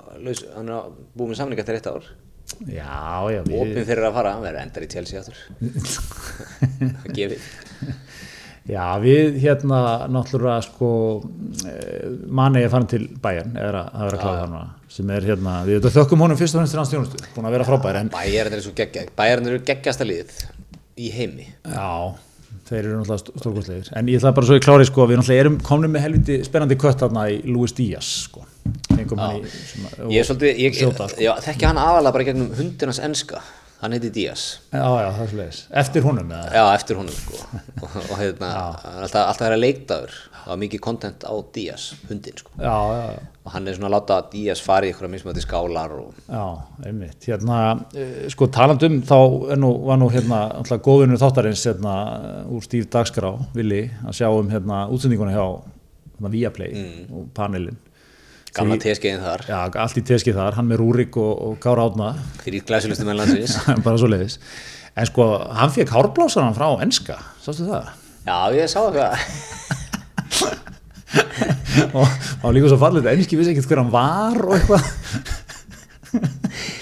[0.70, 2.04] er búið með samning eftir eitt ár
[2.68, 5.40] Já, já, við, opinn fyrir að fara, hann verður endar í Chelsea aftur.
[7.18, 7.48] Gefið.
[8.64, 10.90] Já, við hérna náttúrulega sko
[11.68, 14.62] eh, Mane er farin til bæjarn eða að vera kláðið þarna
[14.94, 17.56] sem er hérna, við þetta þökkum honum fyrst og fremst til hans þjónustu, búin að
[17.58, 20.32] vera frábær en Bæjarinn er svo geggja Bæjarinn eru geggjasta lið
[20.96, 21.50] í heimi.
[21.66, 22.14] Já,
[22.70, 23.92] þeir eru náttúrulega stórkostlegir.
[24.00, 26.80] En ég ætla bara svo ég klári sko, við náttúrulega erum komnum með helviti spennandi
[26.80, 28.46] kött þarna í Luis Díaz sko,
[29.04, 29.44] fengum hann
[30.10, 31.22] Ég er svolítið, ég, Sjóta, sko.
[31.22, 33.44] já, þekki hann aðalega bara gegnum hundinans enska.
[33.84, 34.44] Hann heiti Díaz.
[34.72, 36.52] Já, já, það er svolítið, eftir honum eða?
[36.56, 37.42] Já, eftir honum sko.
[37.84, 38.52] Og, og hérna,
[38.88, 42.52] er alltaf, alltaf er að leiktaður það var mikið content á Díaz, hundin sko.
[42.64, 46.44] Og hann er svona að láta Díaz fara í ykkur að mismöndi skálar og Já,
[46.88, 47.60] einmitt, hérna,
[47.96, 49.18] eh, sko talandum þá
[49.60, 51.96] nú, var nú hérna alltaf góðunur þáttarins hérna
[52.52, 56.76] úr Stíf Dagskrá, Vili, að sjá um hérna útsendinguna hjá hérna, Viaplay
[57.12, 57.80] og panelin.
[58.58, 62.10] Gamla teskeiðin þar Já, allt í teskið þar, hann með Rúrik og, og Kára Átna,
[62.44, 64.40] fyrir glæsilustum með landsins bara svo leiðis.
[64.94, 65.26] En sko,
[65.58, 67.90] hann fekk hárblásarinn frá enska, sástu það?
[68.28, 69.14] Já, ég sá eitthvað
[71.98, 74.84] og það var líka svo fallið, enski vissi ekkert hver hann var og eitthvað.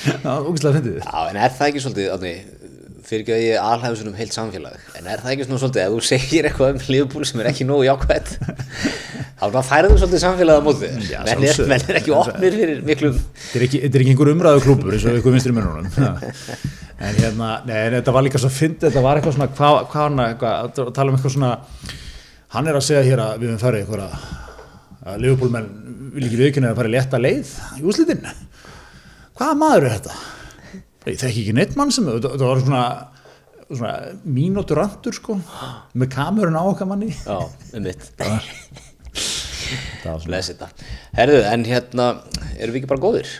[0.02, 0.96] Það var ógæslega fyndið.
[1.06, 2.32] Já, en er það ekki svolítið, átni,
[3.12, 4.76] fyrir ekki að ég alhæfum svona um heilt samfélag.
[4.98, 7.68] En er það ekki svona svolítið, ef þú segir eitthvað um Liverpool sem er ekki
[7.68, 8.30] nógu jákvætt
[9.42, 11.02] þá færðu svolítið samfélagið á móti þér.
[11.10, 14.60] Já, menn er, menn er ekki opnir fyrir miklum Þetta er ekki, ekki einhver umræðu
[14.68, 15.88] klúpur eins og ykkur vinstri mönnunum
[17.02, 20.04] en hérna, nei, en þetta var líka svo fyndið, þetta var eitthvað svona hvað, hvað
[20.06, 21.52] hann, eitthvað, að tala um eitthvað svona
[22.54, 24.02] hann er að segja hér að við höfum farið eitthvað
[31.10, 32.82] Ég þekki ekki neitt mann sem þetta, þetta var svona,
[33.72, 33.94] svona
[34.36, 35.38] mínútur randur sko
[35.98, 37.10] með kamerun á okkar manni.
[37.24, 37.40] Já,
[37.74, 38.52] um mitt það
[40.28, 40.68] Bless þetta
[41.18, 42.08] Herðu, en hérna,
[42.58, 43.32] erum við ekki bara góðir?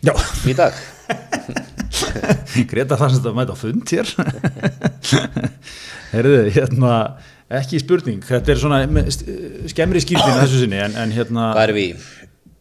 [0.00, 0.14] Já.
[0.48, 0.76] Í dag?
[2.70, 4.08] Greta fannst þetta að mæta fund hér.
[6.14, 6.94] Herðu, hérna
[7.60, 8.80] ekki spurning, þetta er svona
[9.68, 12.10] skemmri skýrtin þessu sinni en, en hérna Hvað erum við?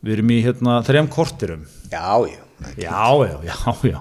[0.03, 2.39] Við erum í hérna þrejum kortirum Já, já,
[2.76, 3.57] Já, já, já,
[3.88, 3.99] já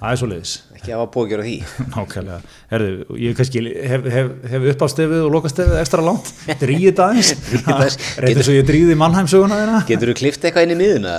[0.00, 1.54] Það er svo leiðis ekki hafa búið að gera því.
[1.94, 2.38] Nákvæmlega,
[2.70, 6.30] herðu, ég kannski hef, hef, hef uppástefið og lokastefið ekstra langt,
[6.62, 7.32] dríði aðeins.
[8.24, 11.18] reyndið svo ég dríði mannheimsöguna þeirna Getur þú klift eitthvað inn í miðuna?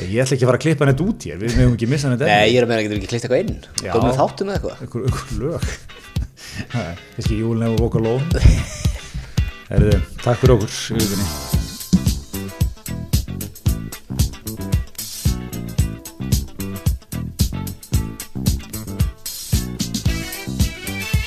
[0.00, 1.40] ég ætla ekki að fara að klippa neitt út hér.
[1.42, 3.54] Við meðum ekki missa neitt Nei, ég er að meina, getur ekki klift eitthvað inn?
[3.84, 4.76] Góð með þáttum eða eitthvað?
[4.88, 5.70] einhver lög.
[6.72, 8.24] Kannski júlin eða voka lóð
[9.68, 11.57] herðu, takk fyrir okkur